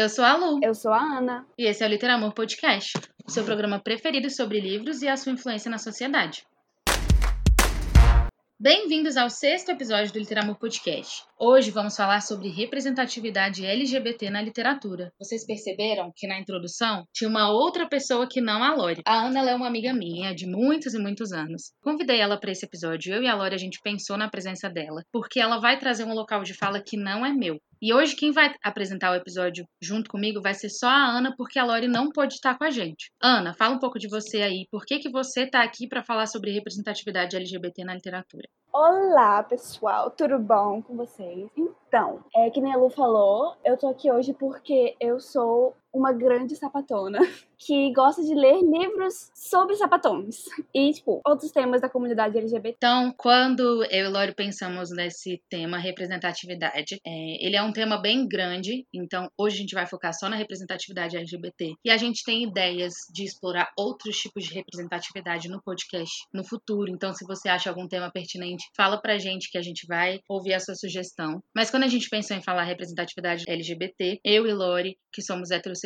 Eu 0.00 0.08
sou 0.08 0.24
a 0.24 0.34
Lu 0.34 0.60
eu 0.62 0.74
sou 0.74 0.94
a 0.94 1.18
Ana. 1.18 1.46
e 1.58 1.66
esse 1.66 1.84
é 1.84 1.86
o 1.86 1.90
Literamor 1.90 2.32
Podcast, 2.32 2.94
o 3.22 3.30
seu 3.30 3.44
programa 3.44 3.78
preferido 3.78 4.30
sobre 4.30 4.58
livros 4.58 5.02
e 5.02 5.08
a 5.08 5.14
sua 5.14 5.32
influência 5.32 5.70
na 5.70 5.76
sociedade. 5.76 6.42
Bem-vindos 8.58 9.18
ao 9.18 9.28
sexto 9.28 9.68
episódio 9.68 10.10
do 10.10 10.18
Literamor 10.18 10.58
Podcast. 10.58 11.22
Hoje 11.38 11.70
vamos 11.70 11.94
falar 11.94 12.22
sobre 12.22 12.48
representatividade 12.48 13.66
LGBT 13.66 14.30
na 14.30 14.40
literatura. 14.40 15.12
Vocês 15.18 15.44
perceberam 15.44 16.10
que 16.16 16.26
na 16.26 16.40
introdução 16.40 17.04
tinha 17.12 17.28
uma 17.28 17.50
outra 17.50 17.86
pessoa 17.86 18.26
que 18.26 18.40
não 18.40 18.64
a 18.64 18.74
Lore. 18.74 19.02
A 19.04 19.26
Ana 19.26 19.50
é 19.50 19.54
uma 19.54 19.66
amiga 19.66 19.92
minha 19.92 20.34
de 20.34 20.46
muitos 20.46 20.94
e 20.94 20.98
muitos 20.98 21.30
anos. 21.30 21.72
Convidei 21.82 22.20
ela 22.20 22.40
para 22.40 22.52
esse 22.52 22.64
episódio. 22.64 23.14
Eu 23.14 23.22
e 23.22 23.28
a 23.28 23.34
Lore 23.34 23.54
a 23.54 23.58
gente 23.58 23.78
pensou 23.82 24.16
na 24.16 24.30
presença 24.30 24.70
dela, 24.70 25.04
porque 25.12 25.38
ela 25.38 25.58
vai 25.58 25.78
trazer 25.78 26.04
um 26.04 26.14
local 26.14 26.42
de 26.42 26.54
fala 26.54 26.82
que 26.82 26.96
não 26.96 27.26
é 27.26 27.34
meu. 27.34 27.60
E 27.82 27.94
hoje 27.94 28.14
quem 28.14 28.30
vai 28.30 28.54
apresentar 28.62 29.10
o 29.10 29.14
episódio 29.14 29.64
junto 29.80 30.10
comigo 30.10 30.42
vai 30.42 30.52
ser 30.52 30.68
só 30.68 30.86
a 30.86 31.16
Ana, 31.16 31.34
porque 31.34 31.58
a 31.58 31.64
Lori 31.64 31.88
não 31.88 32.10
pôde 32.10 32.34
estar 32.34 32.58
com 32.58 32.64
a 32.64 32.70
gente. 32.70 33.10
Ana, 33.22 33.54
fala 33.54 33.74
um 33.74 33.78
pouco 33.78 33.98
de 33.98 34.06
você 34.06 34.42
aí. 34.42 34.66
Por 34.70 34.84
que, 34.84 34.98
que 34.98 35.10
você 35.10 35.46
tá 35.46 35.62
aqui 35.62 35.88
para 35.88 36.02
falar 36.02 36.26
sobre 36.26 36.52
representatividade 36.52 37.36
LGBT 37.36 37.82
na 37.84 37.94
literatura? 37.94 38.46
Olá, 38.70 39.42
pessoal, 39.42 40.10
tudo 40.10 40.38
bom 40.38 40.82
com 40.82 40.94
vocês? 40.94 41.48
Então, 41.56 42.22
é 42.36 42.50
que 42.50 42.60
nem 42.60 42.74
a 42.74 42.76
Lu 42.76 42.90
falou, 42.90 43.56
eu 43.64 43.78
tô 43.78 43.88
aqui 43.88 44.12
hoje 44.12 44.34
porque 44.34 44.94
eu 45.00 45.18
sou 45.18 45.74
uma 45.92 46.12
grande 46.12 46.56
sapatona 46.56 47.18
que 47.58 47.92
gosta 47.92 48.22
de 48.22 48.34
ler 48.34 48.60
livros 48.62 49.30
sobre 49.34 49.76
sapatões 49.76 50.44
e, 50.74 50.92
tipo, 50.92 51.20
outros 51.26 51.50
temas 51.50 51.80
da 51.80 51.90
comunidade 51.90 52.38
LGBT. 52.38 52.76
Então, 52.78 53.12
quando 53.18 53.84
eu 53.84 54.06
e 54.06 54.08
Lori 54.08 54.34
pensamos 54.34 54.90
nesse 54.90 55.42
tema 55.50 55.76
representatividade, 55.76 56.98
é, 57.06 57.46
ele 57.46 57.56
é 57.56 57.62
um 57.62 57.72
tema 57.72 58.00
bem 58.00 58.26
grande, 58.26 58.86
então 58.94 59.28
hoje 59.38 59.56
a 59.56 59.60
gente 59.60 59.74
vai 59.74 59.86
focar 59.86 60.14
só 60.14 60.28
na 60.28 60.36
representatividade 60.36 61.18
LGBT. 61.18 61.74
E 61.84 61.90
a 61.90 61.98
gente 61.98 62.24
tem 62.24 62.44
ideias 62.44 62.94
de 63.12 63.24
explorar 63.24 63.70
outros 63.76 64.16
tipos 64.16 64.44
de 64.44 64.54
representatividade 64.54 65.48
no 65.48 65.62
podcast 65.62 66.14
no 66.32 66.44
futuro. 66.44 66.90
Então, 66.90 67.12
se 67.12 67.26
você 67.26 67.48
acha 67.50 67.68
algum 67.68 67.86
tema 67.86 68.10
pertinente, 68.10 68.64
fala 68.74 69.00
pra 69.00 69.18
gente 69.18 69.50
que 69.50 69.58
a 69.58 69.62
gente 69.62 69.86
vai 69.86 70.20
ouvir 70.28 70.54
a 70.54 70.60
sua 70.60 70.74
sugestão. 70.74 71.42
Mas 71.54 71.70
quando 71.70 71.82
a 71.84 71.88
gente 71.88 72.08
pensou 72.08 72.36
em 72.36 72.42
falar 72.42 72.64
representatividade 72.64 73.44
LGBT, 73.46 74.20
eu 74.24 74.46
e 74.46 74.52
Lori, 74.52 74.96
que 75.12 75.20
somos 75.20 75.50
heterossexuais, 75.50 75.79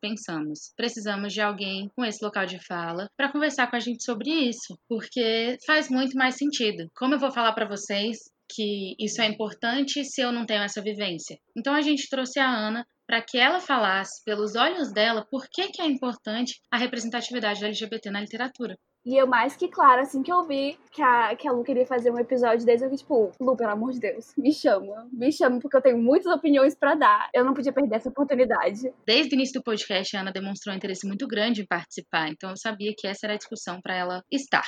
pensamos: 0.00 0.72
precisamos 0.76 1.32
de 1.32 1.40
alguém 1.40 1.88
com 1.94 2.04
esse 2.04 2.24
local 2.24 2.46
de 2.46 2.58
fala 2.64 3.08
para 3.16 3.30
conversar 3.30 3.68
com 3.68 3.76
a 3.76 3.80
gente 3.80 4.04
sobre 4.04 4.30
isso, 4.30 4.78
porque 4.88 5.56
faz 5.66 5.88
muito 5.88 6.16
mais 6.16 6.36
sentido. 6.36 6.90
Como 6.94 7.14
eu 7.14 7.18
vou 7.18 7.30
falar 7.30 7.52
para 7.52 7.68
vocês 7.68 8.18
que 8.50 8.96
isso 8.98 9.20
é 9.20 9.26
importante 9.26 10.04
se 10.04 10.20
eu 10.20 10.32
não 10.32 10.46
tenho 10.46 10.62
essa 10.62 10.82
vivência? 10.82 11.38
Então 11.56 11.74
a 11.74 11.80
gente 11.80 12.08
trouxe 12.08 12.38
a 12.38 12.48
Ana 12.48 12.86
para 13.06 13.22
que 13.22 13.38
ela 13.38 13.58
falasse 13.58 14.22
pelos 14.22 14.54
olhos 14.54 14.92
dela 14.92 15.26
por 15.30 15.48
que, 15.48 15.68
que 15.68 15.80
é 15.80 15.86
importante 15.86 16.60
a 16.70 16.76
representatividade 16.76 17.64
LGBT 17.64 18.10
na 18.10 18.20
literatura. 18.20 18.76
E 19.08 19.16
eu, 19.16 19.26
mais 19.26 19.56
que 19.56 19.68
claro, 19.68 20.02
assim 20.02 20.22
que 20.22 20.30
eu 20.30 20.46
vi 20.46 20.78
que 20.92 21.00
a, 21.00 21.34
que 21.34 21.48
a 21.48 21.52
Lu 21.52 21.64
queria 21.64 21.86
fazer 21.86 22.10
um 22.10 22.18
episódio 22.18 22.66
desse, 22.66 22.84
eu 22.84 22.90
fiquei 22.90 22.98
tipo, 22.98 23.32
Lu, 23.40 23.56
pelo 23.56 23.70
amor 23.70 23.90
de 23.90 24.00
Deus, 24.00 24.34
me 24.36 24.52
chama. 24.52 25.08
Me 25.10 25.32
chama, 25.32 25.58
porque 25.60 25.78
eu 25.78 25.80
tenho 25.80 25.96
muitas 25.96 26.30
opiniões 26.30 26.74
pra 26.74 26.94
dar. 26.94 27.30
Eu 27.32 27.42
não 27.42 27.54
podia 27.54 27.72
perder 27.72 27.96
essa 27.96 28.10
oportunidade. 28.10 28.92
Desde 29.06 29.34
o 29.34 29.36
início 29.36 29.58
do 29.58 29.64
podcast, 29.64 30.14
a 30.14 30.20
Ana 30.20 30.30
demonstrou 30.30 30.74
um 30.74 30.76
interesse 30.76 31.06
muito 31.06 31.26
grande 31.26 31.62
em 31.62 31.66
participar, 31.66 32.28
então 32.28 32.50
eu 32.50 32.56
sabia 32.58 32.92
que 32.94 33.06
essa 33.06 33.24
era 33.24 33.32
a 33.32 33.38
discussão 33.38 33.80
para 33.80 33.96
ela 33.96 34.22
estar. 34.30 34.66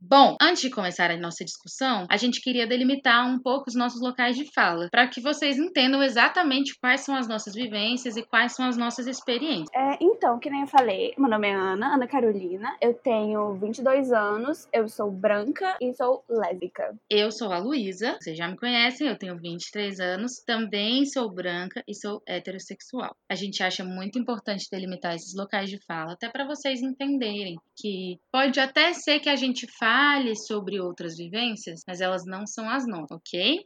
Bom, 0.00 0.36
antes 0.40 0.62
de 0.62 0.70
começar 0.70 1.10
a 1.10 1.16
nossa 1.16 1.44
discussão, 1.44 2.06
a 2.08 2.16
gente 2.16 2.40
queria 2.40 2.68
delimitar 2.68 3.26
um 3.26 3.38
pouco 3.38 3.64
os 3.66 3.74
nossos 3.74 4.00
locais 4.00 4.36
de 4.36 4.44
fala, 4.54 4.88
para 4.90 5.08
que 5.08 5.20
vocês 5.20 5.58
entendam 5.58 6.00
exatamente 6.02 6.78
quais 6.80 7.00
são 7.00 7.16
as 7.16 7.26
nossas 7.26 7.52
vivências 7.52 8.16
e 8.16 8.22
quais 8.22 8.54
são 8.54 8.64
as 8.64 8.76
nossas 8.76 9.08
experiências. 9.08 9.68
É, 9.74 9.98
então, 10.00 10.38
que 10.38 10.48
nem 10.48 10.60
eu 10.60 10.66
falei, 10.68 11.14
meu 11.18 11.28
nome 11.28 11.48
é 11.48 11.52
Ana, 11.52 11.94
Ana 11.94 12.06
Carolina, 12.06 12.76
eu 12.80 12.94
tenho 12.94 13.54
22 13.54 14.12
anos, 14.12 14.68
eu 14.72 14.88
sou 14.88 15.10
branca 15.10 15.76
e 15.80 15.92
sou 15.92 16.24
lésbica. 16.28 16.96
Eu 17.10 17.32
sou 17.32 17.52
a 17.52 17.58
Luísa, 17.58 18.16
vocês 18.20 18.38
já 18.38 18.46
me 18.46 18.56
conhecem, 18.56 19.08
eu 19.08 19.18
tenho 19.18 19.36
23 19.36 19.98
anos, 19.98 20.38
também 20.46 21.04
sou 21.06 21.28
branca 21.28 21.82
e 21.88 21.94
sou 21.94 22.22
heterossexual. 22.24 23.16
A 23.28 23.34
gente 23.34 23.64
acha 23.64 23.84
muito 23.84 24.16
importante 24.16 24.68
delimitar 24.70 25.16
esses 25.16 25.34
locais 25.34 25.68
de 25.68 25.78
fala, 25.84 26.12
até 26.12 26.28
para 26.28 26.46
vocês 26.46 26.80
entenderem 26.82 27.56
que 27.76 28.18
pode 28.30 28.60
até 28.60 28.92
ser 28.92 29.18
que 29.18 29.28
a 29.28 29.36
gente 29.36 29.66
fale 29.78 29.87
sobre 30.34 30.80
outras 30.80 31.16
vivências, 31.16 31.82
mas 31.86 32.00
elas 32.00 32.24
não 32.26 32.46
são 32.46 32.68
as 32.68 32.86
nossas, 32.86 33.10
ok? 33.12 33.64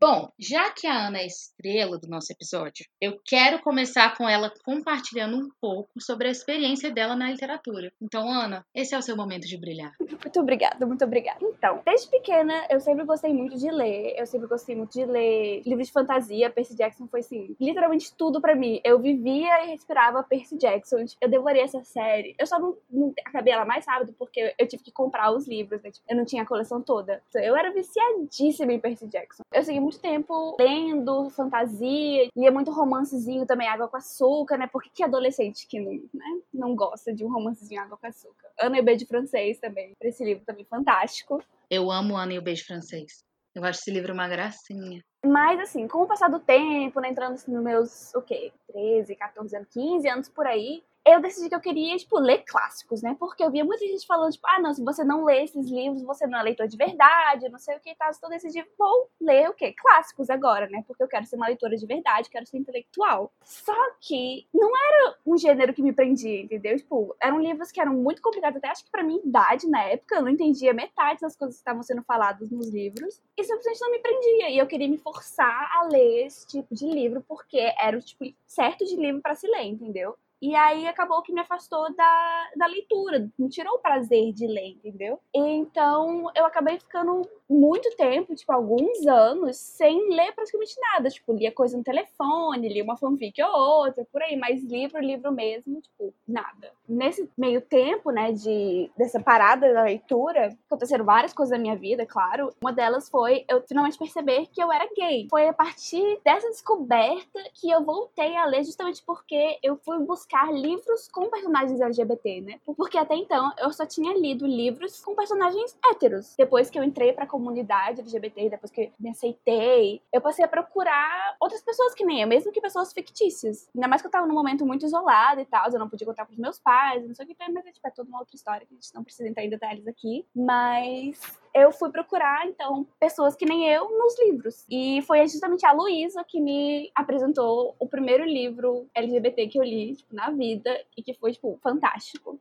Bom, 0.00 0.30
já 0.38 0.70
que 0.70 0.86
a 0.86 1.08
Ana 1.08 1.18
é 1.18 1.26
estrela 1.26 1.98
do 1.98 2.06
nosso 2.06 2.32
episódio, 2.32 2.86
eu 3.00 3.18
quero 3.24 3.60
começar 3.60 4.16
com 4.16 4.28
ela 4.28 4.52
compartilhando 4.64 5.36
um 5.36 5.48
pouco 5.60 6.00
sobre 6.00 6.28
a 6.28 6.30
experiência 6.30 6.88
dela 6.88 7.16
na 7.16 7.28
literatura. 7.28 7.90
Então, 8.00 8.30
Ana, 8.30 8.64
esse 8.72 8.94
é 8.94 8.98
o 8.98 9.02
seu 9.02 9.16
momento 9.16 9.48
de 9.48 9.58
brilhar. 9.58 9.92
Muito 9.98 10.40
obrigada, 10.40 10.86
muito 10.86 11.04
obrigada. 11.04 11.38
Então, 11.42 11.82
desde 11.84 12.08
pequena, 12.08 12.64
eu 12.70 12.78
sempre 12.78 13.04
gostei 13.04 13.34
muito 13.34 13.58
de 13.58 13.68
ler. 13.72 14.14
Eu 14.16 14.24
sempre 14.24 14.46
gostei 14.46 14.76
muito 14.76 14.92
de 14.92 15.04
ler 15.04 15.62
livros 15.66 15.88
de 15.88 15.92
fantasia. 15.92 16.48
Percy 16.48 16.76
Jackson 16.76 17.08
foi, 17.08 17.18
assim, 17.18 17.56
literalmente 17.60 18.14
tudo 18.16 18.40
pra 18.40 18.54
mim. 18.54 18.80
Eu 18.84 19.00
vivia 19.00 19.64
e 19.64 19.70
respirava 19.70 20.22
Percy 20.22 20.56
Jackson. 20.56 21.06
Eu 21.20 21.28
devorei 21.28 21.62
essa 21.62 21.82
série. 21.82 22.36
Eu 22.38 22.46
só 22.46 22.60
não, 22.60 22.76
não 22.88 23.12
acabei 23.26 23.52
ela 23.52 23.64
mais 23.64 23.84
rápido 23.84 24.14
porque 24.16 24.54
eu 24.56 24.68
tive 24.68 24.84
que 24.84 24.92
comprar 24.92 25.32
os 25.32 25.48
livros, 25.48 25.82
né? 25.82 25.90
Tipo, 25.90 26.06
eu 26.08 26.16
não 26.16 26.24
tinha 26.24 26.44
a 26.44 26.46
coleção 26.46 26.80
toda. 26.80 27.20
Então, 27.28 27.42
eu 27.42 27.56
era 27.56 27.72
viciadíssima 27.72 28.72
em 28.72 28.78
Percy 28.78 29.08
Jackson. 29.08 29.42
Eu 29.52 29.64
segui 29.64 29.87
muito 29.88 29.98
tempo 29.98 30.56
lendo 30.60 31.30
fantasia, 31.30 32.28
lia 32.36 32.52
muito 32.52 32.70
romancezinho 32.70 33.46
também, 33.46 33.66
água 33.66 33.88
com 33.88 33.96
açúcar, 33.96 34.58
né? 34.58 34.66
Porque 34.66 34.90
que 34.92 35.02
adolescente 35.02 35.66
que 35.66 35.80
não, 35.80 35.92
né, 36.12 36.40
não 36.52 36.76
gosta 36.76 37.12
de 37.12 37.24
um 37.24 37.32
romancezinho 37.32 37.80
água 37.80 37.96
com 37.96 38.06
açúcar? 38.06 38.48
Ana 38.60 38.76
e 38.76 38.80
o 38.80 38.84
Beijo 38.84 39.06
Francês 39.06 39.58
também, 39.58 39.92
esse 40.02 40.22
livro 40.22 40.44
também 40.44 40.64
fantástico. 40.64 41.42
Eu 41.70 41.90
amo 41.90 42.16
Ana 42.16 42.34
e 42.34 42.38
o 42.38 42.42
Beijo 42.42 42.66
Francês. 42.66 43.24
Eu 43.54 43.64
acho 43.64 43.80
esse 43.80 43.90
livro 43.90 44.12
uma 44.12 44.28
gracinha. 44.28 45.02
Mas, 45.24 45.58
assim, 45.58 45.88
com 45.88 46.02
o 46.02 46.06
passar 46.06 46.28
do 46.28 46.38
tempo, 46.38 47.00
né, 47.00 47.08
entrando 47.08 47.34
assim, 47.34 47.50
nos 47.50 47.64
meus, 47.64 48.14
o 48.14 48.22
quê? 48.22 48.52
13, 48.72 49.16
14 49.16 49.56
anos, 49.56 49.68
15 49.70 50.08
anos 50.08 50.28
por 50.28 50.46
aí, 50.46 50.84
eu 51.12 51.20
decidi 51.20 51.48
que 51.48 51.54
eu 51.54 51.60
queria, 51.60 51.96
tipo, 51.96 52.18
ler 52.18 52.44
clássicos, 52.44 53.02
né? 53.02 53.16
Porque 53.18 53.42
eu 53.42 53.50
via 53.50 53.64
muita 53.64 53.86
gente 53.86 54.06
falando, 54.06 54.32
tipo, 54.32 54.46
ah, 54.46 54.60
não, 54.60 54.74
se 54.74 54.82
você 54.84 55.04
não 55.04 55.24
lê 55.24 55.44
esses 55.44 55.70
livros, 55.70 56.02
você 56.02 56.26
não 56.26 56.38
é 56.38 56.42
leitor 56.42 56.66
de 56.66 56.76
verdade, 56.76 57.48
não 57.48 57.58
sei 57.58 57.76
o 57.76 57.80
que 57.80 57.90
e 57.90 57.94
tal. 57.94 58.10
Então 58.10 58.30
eu 58.30 58.34
decidi, 58.34 58.64
vou 58.78 59.10
ler 59.20 59.48
o 59.48 59.54
quê? 59.54 59.72
Clássicos 59.72 60.30
agora, 60.30 60.68
né? 60.68 60.82
Porque 60.86 61.02
eu 61.02 61.08
quero 61.08 61.26
ser 61.26 61.36
uma 61.36 61.46
leitora 61.46 61.76
de 61.76 61.86
verdade, 61.86 62.30
quero 62.30 62.46
ser 62.46 62.58
intelectual. 62.58 63.32
Só 63.44 63.74
que 64.00 64.46
não 64.52 64.70
era 64.76 65.16
um 65.26 65.36
gênero 65.36 65.72
que 65.72 65.82
me 65.82 65.92
prendia, 65.92 66.42
entendeu? 66.42 66.76
Tipo, 66.76 67.16
eram 67.20 67.40
livros 67.40 67.70
que 67.70 67.80
eram 67.80 67.94
muito 67.94 68.22
complicados, 68.22 68.56
até 68.56 68.68
acho 68.68 68.84
que 68.84 68.90
pra 68.90 69.02
minha 69.02 69.20
idade 69.24 69.68
na 69.68 69.82
época, 69.84 70.16
eu 70.16 70.22
não 70.22 70.28
entendia 70.28 70.72
metade 70.74 71.20
das 71.20 71.36
coisas 71.36 71.56
que 71.56 71.60
estavam 71.60 71.82
sendo 71.82 72.02
faladas 72.02 72.50
nos 72.50 72.68
livros. 72.68 73.20
E 73.36 73.44
simplesmente 73.44 73.80
não 73.80 73.90
me 73.90 73.98
prendia. 74.00 74.50
E 74.50 74.58
eu 74.58 74.66
queria 74.66 74.88
me 74.88 74.98
forçar 74.98 75.70
a 75.72 75.84
ler 75.84 76.26
esse 76.26 76.46
tipo 76.46 76.74
de 76.74 76.86
livro, 76.86 77.24
porque 77.26 77.72
era 77.80 77.96
o 77.96 78.00
tipo 78.00 78.24
certo 78.46 78.84
de 78.84 78.96
livro 78.96 79.20
para 79.20 79.34
se 79.34 79.46
ler, 79.46 79.64
entendeu? 79.64 80.16
E 80.40 80.54
aí 80.54 80.86
acabou 80.86 81.22
que 81.22 81.32
me 81.32 81.40
afastou 81.40 81.92
da, 81.94 82.50
da 82.56 82.66
leitura, 82.66 83.28
me 83.38 83.48
tirou 83.48 83.74
o 83.74 83.80
prazer 83.80 84.32
de 84.32 84.46
ler, 84.46 84.68
entendeu? 84.68 85.18
Então 85.34 86.30
eu 86.34 86.46
acabei 86.46 86.78
ficando 86.78 87.28
muito 87.48 87.90
tempo, 87.96 88.34
tipo, 88.34 88.52
alguns 88.52 89.06
anos, 89.06 89.56
sem 89.56 90.14
ler 90.14 90.32
praticamente 90.32 90.74
nada. 90.92 91.08
Tipo, 91.08 91.32
lia 91.32 91.50
coisa 91.50 91.76
no 91.76 91.82
telefone, 91.82 92.68
lia 92.68 92.84
uma 92.84 92.96
fanfic 92.96 93.42
ou 93.42 93.84
outra, 93.84 94.06
por 94.12 94.22
aí, 94.22 94.36
mas 94.36 94.62
livro, 94.62 95.00
livro 95.00 95.32
mesmo, 95.32 95.80
tipo, 95.80 96.12
nada. 96.26 96.70
Nesse 96.86 97.28
meio 97.36 97.60
tempo, 97.60 98.10
né, 98.10 98.32
de, 98.32 98.90
dessa 98.96 99.18
parada 99.18 99.72
da 99.72 99.82
leitura, 99.84 100.56
aconteceram 100.66 101.04
várias 101.04 101.32
coisas 101.32 101.56
na 101.56 101.62
minha 101.62 101.76
vida, 101.76 102.04
claro. 102.04 102.52
Uma 102.60 102.72
delas 102.72 103.08
foi 103.08 103.44
eu 103.48 103.62
finalmente 103.62 103.98
perceber 103.98 104.46
que 104.46 104.62
eu 104.62 104.70
era 104.70 104.88
gay. 104.94 105.26
Foi 105.30 105.48
a 105.48 105.52
partir 105.52 106.20
dessa 106.22 106.48
descoberta 106.48 107.40
que 107.54 107.70
eu 107.70 107.82
voltei 107.82 108.36
a 108.36 108.44
ler, 108.44 108.64
justamente 108.64 109.02
porque 109.04 109.58
eu 109.62 109.76
fui 109.76 109.98
buscar 110.00 110.27
livros 110.52 111.08
com 111.08 111.28
personagens 111.30 111.80
LGBT, 111.80 112.40
né? 112.40 112.60
Porque 112.76 112.98
até 112.98 113.14
então 113.14 113.52
eu 113.58 113.72
só 113.72 113.86
tinha 113.86 114.16
lido 114.16 114.46
livros 114.46 115.00
com 115.00 115.14
personagens 115.14 115.76
héteros. 115.90 116.34
Depois 116.36 116.70
que 116.70 116.78
eu 116.78 116.84
entrei 116.84 117.12
pra 117.12 117.26
comunidade 117.26 118.00
LGBT, 118.00 118.50
depois 118.50 118.70
que 118.70 118.92
me 118.98 119.10
aceitei, 119.10 120.02
eu 120.12 120.20
passei 120.20 120.44
a 120.44 120.48
procurar 120.48 121.36
outras 121.40 121.62
pessoas 121.62 121.94
que 121.94 122.04
nem 122.04 122.22
eu, 122.22 122.28
mesmo 122.28 122.52
que 122.52 122.60
pessoas 122.60 122.92
fictícias. 122.92 123.68
Ainda 123.74 123.88
mais 123.88 124.02
que 124.02 124.08
eu 124.08 124.12
tava 124.12 124.26
num 124.26 124.34
momento 124.34 124.66
muito 124.66 124.84
isolado 124.84 125.40
e 125.40 125.46
tal, 125.46 125.70
eu 125.70 125.78
não 125.78 125.88
podia 125.88 126.06
contar 126.06 126.26
pros 126.26 126.38
meus 126.38 126.58
pais, 126.58 127.06
não 127.06 127.14
sei 127.14 127.24
o 127.24 127.28
que, 127.28 127.36
mas 127.52 127.66
é, 127.66 127.72
tipo, 127.72 127.86
é 127.86 127.90
toda 127.90 128.08
uma 128.08 128.20
outra 128.20 128.36
história 128.36 128.66
que 128.66 128.74
a 128.74 128.76
gente 128.76 128.94
não 128.94 129.04
precisa 129.04 129.28
entrar 129.28 129.44
em 129.44 129.50
detalhes 129.50 129.86
aqui. 129.86 130.26
Mas 130.34 131.20
eu 131.58 131.72
fui 131.72 131.90
procurar, 131.90 132.46
então, 132.46 132.86
pessoas 132.98 133.34
que 133.34 133.44
nem 133.44 133.68
eu 133.68 133.90
nos 133.90 134.18
livros. 134.20 134.64
E 134.70 135.02
foi 135.02 135.26
justamente 135.26 135.64
a 135.66 135.72
Luísa 135.72 136.24
que 136.24 136.40
me 136.40 136.90
apresentou 136.94 137.74
o 137.78 137.88
primeiro 137.88 138.24
livro 138.24 138.86
LGBT 138.94 139.48
que 139.48 139.58
eu 139.58 139.62
li, 139.62 139.96
tipo, 139.96 140.14
na 140.14 140.30
vida, 140.30 140.70
e 140.96 141.02
que 141.02 141.14
foi, 141.14 141.32
tipo, 141.32 141.58
fantástico. 141.62 142.38